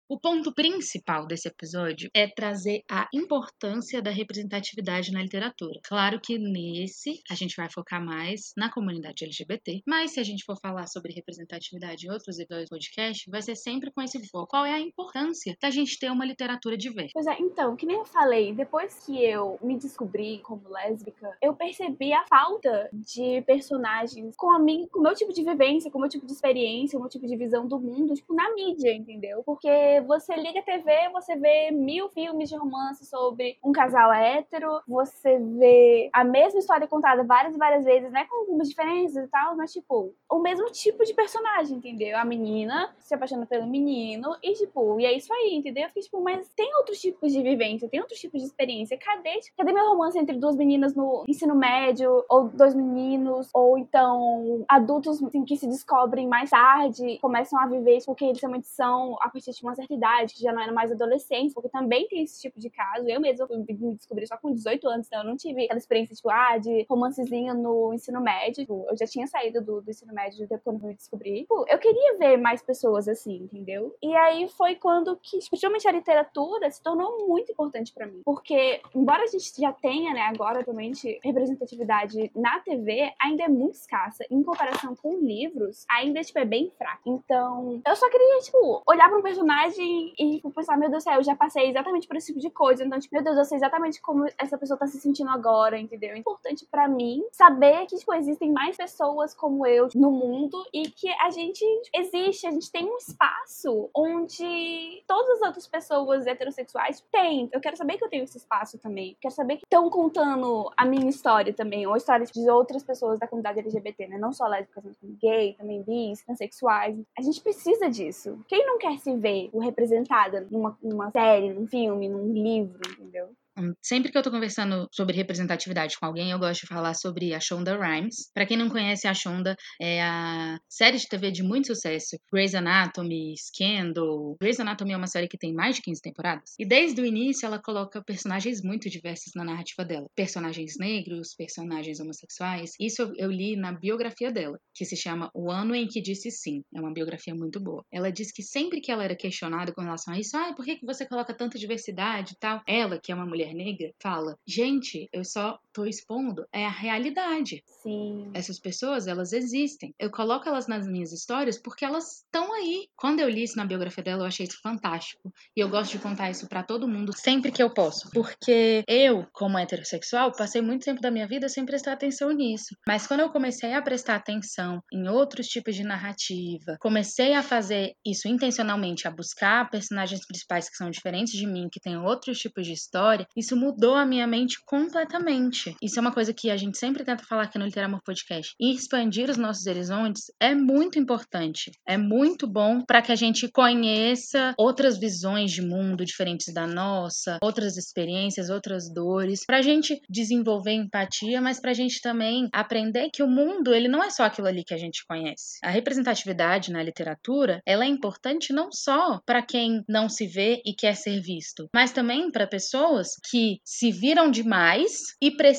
O 0.08 0.18
ponto 0.20 0.52
principal 0.52 1.26
desse 1.26 1.48
episódio 1.48 2.10
é 2.14 2.26
trazer 2.26 2.82
a 2.90 3.08
importância 3.14 4.02
da 4.02 4.10
representatividade 4.10 5.10
na 5.10 5.22
literatura. 5.22 5.80
Claro 5.84 6.20
que 6.20 6.38
nesse 6.38 7.20
a 7.30 7.34
gente 7.34 7.56
vai 7.56 7.70
focar 7.70 8.04
mais 8.04 8.52
na 8.56 8.70
comunidade 8.70 9.24
LGBT, 9.24 9.80
mas 9.86 10.12
se 10.12 10.20
a 10.20 10.22
gente 10.22 10.44
for 10.44 10.56
falar 10.60 10.86
sobre 10.86 11.14
representatividade 11.14 12.06
em 12.06 12.10
outros 12.10 12.38
episódios 12.38 12.68
do 12.68 12.72
podcast, 12.72 13.30
vai 13.30 13.42
ser 13.42 13.56
sempre 13.56 13.90
com 13.90 14.02
esse 14.02 14.18
foco. 14.28 14.48
Qual 14.48 14.66
é 14.66 14.72
a 14.72 14.80
importância 14.80 15.56
da 15.60 15.70
gente 15.70 15.98
ter 15.98 16.10
uma 16.10 16.26
literatura 16.26 16.76
diversa? 16.76 17.12
Pois 17.14 17.26
é, 17.26 17.38
então, 17.40 17.76
que 17.76 17.86
nem 17.86 17.96
eu 17.96 18.04
falei, 18.04 18.52
depois 18.52 19.06
que 19.06 19.24
eu 19.24 19.58
me 19.62 19.78
descobri 19.78 20.40
como 20.40 20.68
lésbica, 20.68 21.36
eu 21.40 21.54
percebi 21.54 22.12
a 22.12 22.24
falta 22.26 22.90
de 22.92 23.40
personagens 23.42 24.34
com 24.36 24.50
a 24.50 24.58
mim, 24.58 24.86
com 24.90 25.00
o 25.00 25.02
meu 25.02 25.14
tipo 25.14 25.32
de 25.32 25.42
vivência, 25.42 25.90
com 25.90 25.98
o 25.98 26.00
meu 26.00 26.10
tipo 26.10 26.26
de 26.26 26.32
experiência, 26.32 26.92
com 26.92 26.98
o 26.98 27.02
meu 27.02 27.10
tipo 27.10 27.26
de 27.26 27.36
visão 27.36 27.66
do 27.66 27.80
mundo, 27.80 28.14
tipo, 28.14 28.34
na 28.34 28.52
mídia, 28.54 28.94
entendeu? 28.94 29.42
Porque 29.44 29.68
você 30.00 30.34
liga 30.34 30.60
a 30.60 30.62
TV, 30.62 31.08
você 31.12 31.36
vê 31.36 31.70
mil 31.70 32.08
filmes 32.08 32.48
de 32.48 32.56
romance 32.56 33.04
sobre 33.06 33.58
um 33.64 33.72
casal 33.72 34.12
hétero, 34.12 34.80
você 34.86 35.38
vê 35.38 36.10
a 36.12 36.24
mesma 36.24 36.58
história 36.58 36.86
contada 36.86 37.22
várias 37.24 37.54
e 37.54 37.58
várias 37.58 37.84
vezes, 37.84 38.10
né? 38.10 38.24
Com 38.24 38.40
algumas 38.40 38.68
diferenças 38.68 39.24
e 39.24 39.28
tal, 39.28 39.56
mas, 39.56 39.72
tipo, 39.72 40.14
o 40.30 40.38
mesmo 40.38 40.66
tipo 40.70 41.04
de 41.04 41.14
personagem, 41.14 41.76
entendeu? 41.76 42.18
A 42.18 42.24
menina 42.24 42.94
se 42.98 43.14
apaixona 43.14 43.46
pelo 43.46 43.66
menino 43.66 44.36
e, 44.42 44.52
tipo, 44.54 44.98
e 45.00 45.06
é 45.06 45.12
isso 45.12 45.32
aí, 45.32 45.54
entendeu? 45.54 45.84
Eu 45.84 45.88
fiquei, 45.88 46.02
tipo, 46.02 46.20
mas 46.20 46.48
tem 46.56 46.74
outros 46.76 47.00
tipos 47.00 47.32
de 47.32 47.42
vivência, 47.42 47.88
tem 47.88 48.00
outros 48.00 48.18
tipos 48.18 48.40
de 48.40 48.46
experiência. 48.46 48.98
Cadê, 48.98 49.38
tipo, 49.40 49.56
cadê 49.56 49.72
meu 49.72 49.86
romance 49.86 50.18
entre 50.18 50.36
duas 50.36 50.56
meninas 50.56 50.94
no 50.94 51.24
ensino 51.28 51.54
médio, 51.54 52.24
ou 52.28 52.48
dois 52.48 52.74
meninos, 52.74 53.48
ou 53.52 53.78
então 53.78 54.64
adultos 54.68 55.22
assim, 55.22 55.44
que 55.44 55.56
se 55.56 55.66
descobrem 55.66 56.26
mais 56.26 56.50
tarde, 56.50 57.18
começam 57.20 57.58
a 57.58 57.66
viver 57.66 57.92
porque 58.06 58.24
eles 58.24 58.40
realmente 58.40 58.66
são 58.66 59.16
a 59.20 59.28
partir 59.28 59.52
de 59.52 59.62
uma 59.62 59.74
certa 59.82 59.94
idade, 59.94 60.34
que 60.34 60.42
já 60.42 60.52
não 60.52 60.62
era 60.62 60.72
mais 60.72 60.90
adolescente, 60.90 61.52
porque 61.52 61.68
também 61.68 62.06
tem 62.08 62.22
esse 62.22 62.40
tipo 62.40 62.58
de 62.58 62.70
caso. 62.70 63.08
Eu 63.08 63.20
mesma 63.20 63.46
me 63.48 63.94
descobri 63.96 64.26
só 64.26 64.36
com 64.36 64.52
18 64.52 64.88
anos, 64.88 65.06
então 65.06 65.20
eu 65.20 65.26
não 65.26 65.36
tive 65.36 65.64
aquela 65.64 65.78
experiência, 65.78 66.14
tipo, 66.14 66.30
ah, 66.30 66.58
de 66.58 66.86
romancezinho 66.88 67.54
no 67.54 67.92
ensino 67.92 68.20
médio. 68.20 68.62
Tipo, 68.62 68.86
eu 68.88 68.96
já 68.96 69.06
tinha 69.06 69.26
saído 69.26 69.60
do, 69.62 69.80
do 69.80 69.90
ensino 69.90 70.12
médio 70.12 70.46
quando 70.64 70.82
eu 70.82 70.88
me 70.88 70.94
descobri. 70.94 71.40
Tipo, 71.40 71.64
eu 71.68 71.78
queria 71.78 72.18
ver 72.18 72.36
mais 72.36 72.62
pessoas 72.62 73.08
assim, 73.08 73.42
entendeu? 73.42 73.94
E 74.02 74.14
aí 74.14 74.48
foi 74.48 74.74
quando 74.76 75.16
que, 75.16 75.38
principalmente 75.48 75.88
a 75.88 75.92
literatura, 75.92 76.70
se 76.70 76.82
tornou 76.82 77.26
muito 77.26 77.52
importante 77.52 77.92
para 77.92 78.06
mim. 78.06 78.22
Porque, 78.24 78.80
embora 78.94 79.24
a 79.24 79.26
gente 79.26 79.60
já 79.60 79.72
tenha, 79.72 80.12
né, 80.12 80.22
agora 80.22 80.60
atualmente, 80.60 81.18
representatividade 81.22 82.30
na 82.34 82.60
TV, 82.60 83.12
ainda 83.20 83.44
é 83.44 83.48
muito 83.48 83.74
escassa. 83.74 84.24
Em 84.30 84.42
comparação 84.42 84.94
com 84.96 85.18
livros, 85.18 85.84
ainda, 85.90 86.20
tipo, 86.20 86.38
é 86.38 86.44
bem 86.44 86.70
fraca. 86.76 87.02
Então, 87.06 87.80
eu 87.86 87.96
só 87.96 88.08
queria, 88.10 88.38
tipo, 88.40 88.82
olhar 88.86 89.08
pra 89.08 89.18
um 89.18 89.22
personagem 89.22 89.71
e, 89.78 90.36
tipo, 90.36 90.50
pensar, 90.50 90.76
meu 90.76 90.90
Deus 90.90 91.02
do 91.02 91.08
céu, 91.08 91.14
eu 91.16 91.22
já 91.22 91.34
passei 91.34 91.70
exatamente 91.70 92.06
por 92.06 92.16
esse 92.16 92.28
tipo 92.28 92.40
de 92.40 92.50
coisa. 92.50 92.84
Então, 92.84 92.98
tipo, 92.98 93.14
meu 93.14 93.24
Deus, 93.24 93.36
eu 93.36 93.44
sei 93.44 93.56
exatamente 93.56 94.00
como 94.00 94.26
essa 94.38 94.58
pessoa 94.58 94.78
tá 94.78 94.86
se 94.86 95.00
sentindo 95.00 95.30
agora, 95.30 95.78
entendeu? 95.78 96.10
É 96.10 96.18
importante 96.18 96.66
para 96.70 96.88
mim 96.88 97.22
saber 97.32 97.86
que, 97.86 97.96
tipo, 97.96 98.12
existem 98.14 98.52
mais 98.52 98.76
pessoas 98.76 99.34
como 99.34 99.66
eu 99.66 99.88
no 99.94 100.10
mundo 100.10 100.62
e 100.72 100.88
que 100.88 101.08
a 101.20 101.30
gente 101.30 101.64
existe, 101.94 102.46
a 102.46 102.50
gente 102.50 102.70
tem 102.70 102.84
um 102.84 102.96
espaço 102.96 103.90
onde 103.94 105.02
todas 105.06 105.40
as 105.40 105.42
outras 105.42 105.66
pessoas 105.66 106.26
heterossexuais 106.26 107.02
têm. 107.10 107.48
Eu 107.52 107.60
quero 107.60 107.76
saber 107.76 107.98
que 107.98 108.04
eu 108.04 108.08
tenho 108.08 108.24
esse 108.24 108.38
espaço 108.38 108.78
também. 108.78 109.16
Quero 109.20 109.34
saber 109.34 109.56
que 109.56 109.64
estão 109.64 109.88
contando 109.90 110.70
a 110.76 110.84
minha 110.84 111.08
história 111.08 111.52
também, 111.52 111.86
ou 111.86 111.94
a 111.94 111.96
história 111.96 112.26
de 112.26 112.50
outras 112.50 112.82
pessoas 112.82 113.18
da 113.18 113.26
comunidade 113.26 113.60
LGBT, 113.60 114.08
né? 114.08 114.18
Não 114.18 114.32
só 114.32 114.46
lésbicas, 114.46 114.84
mas 114.84 114.96
gay, 115.20 115.54
também 115.54 115.82
bis, 115.82 116.22
transexuais. 116.24 116.96
A 117.16 117.22
gente 117.22 117.40
precisa 117.40 117.88
disso. 117.88 118.38
Quem 118.48 118.66
não 118.66 118.78
quer 118.78 118.98
se 118.98 119.14
ver 119.16 119.50
o 119.52 119.61
representada 119.62 120.46
numa, 120.50 120.76
numa 120.82 121.10
série, 121.10 121.52
num 121.52 121.66
filme, 121.66 122.08
num 122.08 122.32
livro, 122.32 122.80
entendeu? 122.90 123.30
Hum, 123.56 123.74
sempre 123.82 124.10
que 124.10 124.16
eu 124.16 124.22
tô 124.22 124.30
conversando 124.30 124.88
sobre 124.90 125.14
representatividade 125.14 125.98
com 125.98 126.06
alguém, 126.06 126.30
eu 126.30 126.38
gosto 126.38 126.62
de 126.62 126.66
falar 126.68 126.94
sobre 126.94 127.34
a 127.34 127.40
Shonda 127.40 127.76
Rhimes. 127.76 128.30
Para 128.32 128.46
quem 128.46 128.56
não 128.56 128.70
conhece, 128.70 129.06
a 129.06 129.12
Shonda 129.12 129.54
é 129.80 130.02
a 130.02 130.58
série 130.68 130.96
de 130.96 131.06
TV 131.06 131.30
de 131.30 131.42
muito 131.42 131.66
sucesso. 131.66 132.16
Grey's 132.32 132.54
Anatomy, 132.54 133.34
Scandal. 133.36 134.36
Grey's 134.40 134.58
Anatomy 134.58 134.92
é 134.94 134.96
uma 134.96 135.06
série 135.06 135.28
que 135.28 135.36
tem 135.36 135.52
mais 135.52 135.76
de 135.76 135.82
15 135.82 136.00
temporadas. 136.00 136.54
E 136.58 136.64
desde 136.64 137.02
o 137.02 137.04
início 137.04 137.44
ela 137.44 137.60
coloca 137.60 138.02
personagens 138.02 138.62
muito 138.62 138.88
diversos 138.88 139.32
na 139.36 139.44
narrativa 139.44 139.84
dela. 139.84 140.06
Personagens 140.16 140.78
negros, 140.78 141.34
personagens 141.36 142.00
homossexuais. 142.00 142.72
Isso 142.80 143.12
eu, 143.16 143.30
li 143.30 143.54
na 143.54 143.72
biografia 143.72 144.32
dela, 144.32 144.58
que 144.74 144.86
se 144.86 144.96
chama 144.96 145.30
O 145.34 145.50
Ano 145.50 145.74
em 145.74 145.86
que 145.86 146.00
Disse 146.00 146.30
Sim. 146.30 146.62
É 146.74 146.80
uma 146.80 146.92
biografia 146.92 147.34
muito 147.34 147.60
boa. 147.60 147.84
Ela 147.92 148.10
diz 148.10 148.32
que 148.32 148.42
sempre 148.42 148.80
que 148.80 148.90
ela 148.90 149.04
era 149.04 149.14
questionada 149.14 149.72
com 149.74 149.82
relação 149.82 150.14
a 150.14 150.18
isso, 150.18 150.36
ah, 150.38 150.54
por 150.54 150.64
que 150.64 150.78
você 150.82 151.06
coloca 151.06 151.34
tanta 151.34 151.58
diversidade 151.58 152.32
e 152.32 152.38
tal? 152.38 152.62
Ela, 152.66 152.98
que 152.98 153.12
é 153.12 153.14
uma 153.14 153.26
mulher 153.26 153.41
mulher 153.42 153.54
negra 153.54 153.92
fala: 153.98 154.38
gente, 154.46 155.08
eu 155.12 155.24
só 155.24 155.58
tô 155.72 155.84
expondo 155.84 156.46
é 156.52 156.66
a 156.66 156.70
realidade. 156.70 157.62
Sim. 157.82 158.30
Essas 158.34 158.58
pessoas, 158.58 159.06
elas 159.06 159.32
existem. 159.32 159.94
Eu 159.98 160.10
coloco 160.10 160.48
elas 160.48 160.66
nas 160.66 160.86
minhas 160.86 161.12
histórias 161.12 161.58
porque 161.58 161.84
elas 161.84 162.22
estão 162.24 162.52
aí. 162.52 162.88
Quando 162.96 163.20
eu 163.20 163.28
li 163.28 163.42
isso 163.42 163.56
na 163.56 163.64
biografia 163.64 164.04
dela, 164.04 164.22
eu 164.22 164.26
achei 164.26 164.46
isso 164.46 164.60
fantástico. 164.62 165.32
E 165.56 165.60
eu 165.60 165.68
gosto 165.68 165.92
de 165.92 165.98
contar 165.98 166.30
isso 166.30 166.48
para 166.48 166.62
todo 166.62 166.88
mundo 166.88 167.12
sempre 167.16 167.50
que 167.50 167.62
eu 167.62 167.72
posso. 167.72 168.10
Porque 168.10 168.84
eu, 168.86 169.26
como 169.32 169.58
heterossexual, 169.58 170.32
passei 170.32 170.60
muito 170.60 170.84
tempo 170.84 171.00
da 171.00 171.10
minha 171.10 171.26
vida 171.26 171.48
sem 171.48 171.64
prestar 171.64 171.92
atenção 171.92 172.30
nisso. 172.30 172.76
Mas 172.86 173.06
quando 173.06 173.20
eu 173.20 173.30
comecei 173.30 173.72
a 173.72 173.82
prestar 173.82 174.16
atenção 174.16 174.82
em 174.92 175.08
outros 175.08 175.46
tipos 175.46 175.74
de 175.74 175.82
narrativa, 175.82 176.76
comecei 176.80 177.34
a 177.34 177.42
fazer 177.42 177.94
isso 178.04 178.28
intencionalmente, 178.28 179.06
a 179.06 179.10
buscar 179.10 179.70
personagens 179.70 180.26
principais 180.26 180.68
que 180.68 180.76
são 180.76 180.90
diferentes 180.90 181.32
de 181.32 181.46
mim, 181.46 181.68
que 181.70 181.80
têm 181.80 181.96
outros 181.96 182.38
tipos 182.38 182.66
de 182.66 182.72
história, 182.72 183.26
isso 183.36 183.56
mudou 183.56 183.94
a 183.94 184.06
minha 184.06 184.26
mente 184.26 184.58
completamente. 184.64 185.61
Isso 185.82 185.98
é 185.98 186.00
uma 186.00 186.12
coisa 186.12 186.32
que 186.32 186.50
a 186.50 186.56
gente 186.56 186.78
sempre 186.78 187.04
tenta 187.04 187.24
falar 187.24 187.44
aqui 187.44 187.58
no 187.58 187.64
Literamor 187.64 188.00
Podcast. 188.04 188.54
Expandir 188.60 189.30
os 189.30 189.36
nossos 189.36 189.66
horizontes 189.66 190.24
é 190.40 190.54
muito 190.54 190.98
importante. 190.98 191.70
É 191.86 191.96
muito 191.96 192.46
bom 192.46 192.80
para 192.84 193.02
que 193.02 193.12
a 193.12 193.16
gente 193.16 193.48
conheça 193.48 194.54
outras 194.58 194.98
visões 194.98 195.50
de 195.52 195.62
mundo 195.62 196.04
diferentes 196.04 196.52
da 196.52 196.66
nossa, 196.66 197.38
outras 197.42 197.76
experiências, 197.76 198.50
outras 198.50 198.92
dores, 198.92 199.44
para 199.46 199.58
a 199.58 199.62
gente 199.62 200.00
desenvolver 200.08 200.72
empatia, 200.72 201.40
mas 201.40 201.60
para 201.60 201.70
a 201.70 201.74
gente 201.74 202.00
também 202.00 202.48
aprender 202.52 203.10
que 203.12 203.22
o 203.22 203.28
mundo 203.28 203.74
ele 203.74 203.88
não 203.88 204.02
é 204.02 204.10
só 204.10 204.24
aquilo 204.24 204.48
ali 204.48 204.64
que 204.64 204.74
a 204.74 204.78
gente 204.78 205.04
conhece. 205.06 205.58
A 205.62 205.70
representatividade 205.70 206.72
na 206.72 206.82
literatura 206.82 207.60
ela 207.66 207.84
é 207.84 207.88
importante 207.88 208.52
não 208.52 208.70
só 208.72 209.20
para 209.24 209.42
quem 209.42 209.82
não 209.88 210.08
se 210.08 210.26
vê 210.26 210.60
e 210.64 210.74
quer 210.74 210.94
ser 210.94 211.20
visto, 211.20 211.68
mas 211.74 211.92
também 211.92 212.30
para 212.30 212.46
pessoas 212.46 213.08
que 213.30 213.58
se 213.64 213.90
viram 213.90 214.30
demais 214.30 214.92
e 215.20 215.30
precisam 215.30 215.51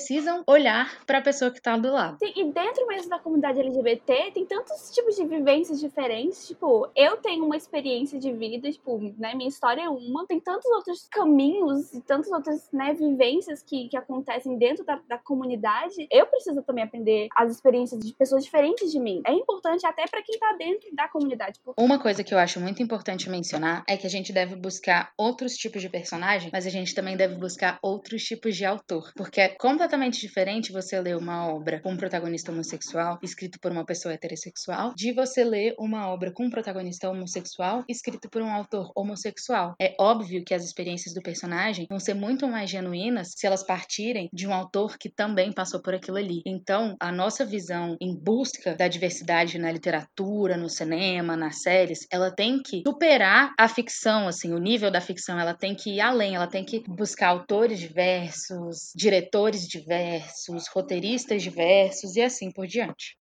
olhar 0.48 1.04
para 1.06 1.20
a 1.20 1.22
pessoa 1.22 1.52
que 1.52 1.58
está 1.58 1.78
do 1.78 1.92
lado. 1.92 2.18
Sim, 2.20 2.34
e 2.36 2.52
dentro 2.52 2.86
mesmo 2.88 3.10
da 3.10 3.20
comunidade 3.20 3.60
LGBT 3.60 4.32
tem 4.34 4.46
tantos 4.46 4.92
tipos 4.92 5.16
de 5.16 5.26
vivências 5.26 5.80
diferentes. 5.80 6.48
Tipo, 6.48 6.90
eu 6.96 7.18
tenho 7.18 7.46
uma 7.46 7.58
experiência 7.58 8.20
de 8.20 8.32
vida, 8.32 8.72
tipo, 8.72 8.98
né, 9.18 9.34
minha 9.36 9.50
história 9.50 9.82
é 9.82 9.90
uma. 9.90 10.26
Tem 10.26 10.40
tantos 10.40 10.70
outros 10.72 11.08
caminhos 11.10 11.94
e 11.94 12.02
tantas 12.02 12.32
outras, 12.32 12.70
né, 12.72 12.94
vivências 12.94 13.64
que, 13.64 13.90
que 13.90 13.98
acontecem 13.98 14.58
dentro 14.58 14.84
da, 14.86 15.00
da 15.08 15.18
comunidade. 15.18 16.08
Eu 16.12 16.26
preciso 16.26 16.62
também 16.64 16.84
aprender 16.84 17.28
as 17.36 17.52
experiências 17.52 18.00
de 18.00 18.14
pessoas 18.14 18.44
diferentes 18.44 18.92
de 18.92 19.00
mim. 19.00 19.22
É 19.26 19.34
importante 19.34 19.86
até 19.86 20.06
para 20.08 20.22
quem 20.22 20.38
tá 20.40 20.56
dentro 20.58 20.94
da 20.96 21.08
comunidade. 21.08 21.60
Uma 21.78 22.00
coisa 22.00 22.24
que 22.24 22.34
eu 22.34 22.38
acho 22.38 22.60
muito 22.60 22.82
importante 22.82 23.30
mencionar 23.30 23.84
é 23.88 23.98
que 23.98 24.08
a 24.08 24.10
gente 24.10 24.32
deve 24.32 24.56
buscar 24.56 25.12
outros 25.18 25.56
tipos 25.56 25.82
de 25.82 25.90
personagem, 25.90 26.50
mas 26.52 26.66
a 26.66 26.70
gente 26.70 26.94
também 26.94 27.18
deve 27.18 27.36
buscar 27.36 27.80
outros 27.82 28.24
tipos 28.24 28.56
de 28.56 28.66
autor. 28.66 29.12
Porque 29.16 29.42
é 29.42 29.50
completamente 29.84 30.22
diferente 30.22 30.72
você 30.72 30.98
ler 30.98 31.18
uma 31.18 31.46
obra 31.46 31.82
com 31.82 31.92
um 31.92 31.98
protagonista 31.98 32.54
homossexual, 32.54 33.20
escrito 33.22 33.60
por 33.60 33.70
uma 33.70 33.86
pessoa 33.86 34.14
heterossexual, 34.14 34.94
de 34.96 35.12
você 35.12 35.44
ler 35.44 35.76
uma 35.78 36.08
obra 36.08 36.32
com 36.32 36.46
um 36.46 36.50
protagonista 36.50 37.10
homossexual, 37.10 37.84
escrito 37.90 38.30
por 38.30 38.42
um 38.42 38.50
autor 38.50 38.94
homossexual. 38.96 39.76
É 39.82 39.94
óbvio 40.00 40.42
que 40.46 40.54
as 40.54 40.64
experiências 40.64 41.14
do 41.14 41.22
personagem 41.22 41.86
vão 41.90 42.00
ser 42.00 42.14
muito 42.14 42.48
mais 42.48 42.70
genuínas 42.70 43.34
se 43.36 43.46
elas 43.46 43.62
partirem 43.62 44.30
de 44.32 44.48
um 44.48 44.54
autor 44.54 44.98
que 44.98 45.10
também 45.10 45.52
passou 45.52 45.82
por 45.82 45.94
aquilo 45.94 46.16
ali. 46.16 46.42
Então, 46.46 46.96
a 46.98 47.12
nossa 47.12 47.46
visão 47.46 47.98
em 48.00 48.16
busca 48.16 48.76
da 48.76 48.88
diversidade 48.88 49.60
na 49.60 49.70
literatura, 49.70 50.56
no 50.56 50.70
cinema, 50.70 51.36
nas 51.36 51.62
séries, 51.62 52.08
ela 52.10 52.32
tem 52.32 52.62
que 52.64 52.84
superar 52.88 53.54
a 53.60 53.68
ficção, 53.68 54.30
assim, 54.30 54.54
o 54.54 54.60
nível 54.60 54.90
da 54.90 55.02
ficção, 55.02 55.38
ela 55.38 55.54
tem 55.54 55.76
que 55.76 55.96
ir 55.96 56.00
além, 56.00 56.36
ela 56.36 56.48
tem 56.48 56.64
que 56.64 56.82
buscar 56.88 57.28
autores 57.28 57.78
diversos, 57.78 58.94
diretores 58.96 59.73
diversos, 59.74 60.66
roteiristas 60.74 61.42
diversos 61.42 62.16
e 62.16 62.22
assim 62.22 62.52
por 62.52 62.68
diante. 62.68 63.18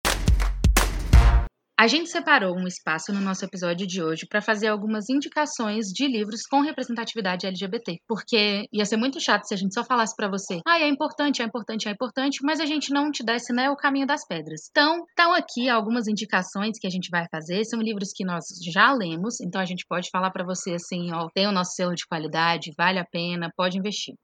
A 1.80 1.86
gente 1.86 2.10
separou 2.10 2.58
um 2.58 2.66
espaço 2.66 3.14
no 3.14 3.22
nosso 3.22 3.46
episódio 3.46 3.86
de 3.86 4.02
hoje 4.02 4.26
para 4.28 4.42
fazer 4.42 4.66
algumas 4.66 5.10
indicações 5.10 5.86
de 5.94 6.08
livros 6.08 6.42
com 6.50 6.62
representatividade 6.62 7.46
LGBT, 7.46 8.00
porque 8.08 8.66
ia 8.74 8.84
ser 8.84 8.98
muito 8.98 9.20
chato 9.20 9.44
se 9.44 9.54
a 9.54 9.58
gente 9.58 9.76
só 9.76 9.84
falasse 9.84 10.16
para 10.16 10.28
você, 10.28 10.60
ah, 10.66 10.80
é 10.80 10.88
importante, 10.88 11.44
é 11.44 11.46
importante, 11.46 11.88
é 11.88 11.92
importante, 11.92 12.40
mas 12.42 12.60
a 12.60 12.66
gente 12.66 12.92
não 12.92 13.12
te 13.12 13.24
desse, 13.24 13.54
né, 13.54 13.70
o 13.70 13.76
caminho 13.76 14.08
das 14.08 14.26
pedras. 14.26 14.62
Então, 14.72 15.06
estão 15.08 15.32
aqui 15.32 15.70
algumas 15.70 16.08
indicações 16.08 16.80
que 16.80 16.88
a 16.88 16.90
gente 16.90 17.12
vai 17.12 17.28
fazer, 17.30 17.64
são 17.64 17.80
livros 17.80 18.10
que 18.12 18.26
nós 18.26 18.46
já 18.74 18.92
lemos, 18.92 19.40
então 19.40 19.62
a 19.62 19.66
gente 19.66 19.86
pode 19.88 20.10
falar 20.10 20.32
para 20.32 20.44
você 20.44 20.74
assim, 20.74 21.14
ó, 21.14 21.28
tem 21.32 21.46
o 21.46 21.52
nosso 21.52 21.74
selo 21.76 21.94
de 21.94 22.08
qualidade, 22.08 22.74
vale 22.76 22.98
a 22.98 23.06
pena, 23.06 23.52
pode 23.56 23.78
investir. 23.78 24.16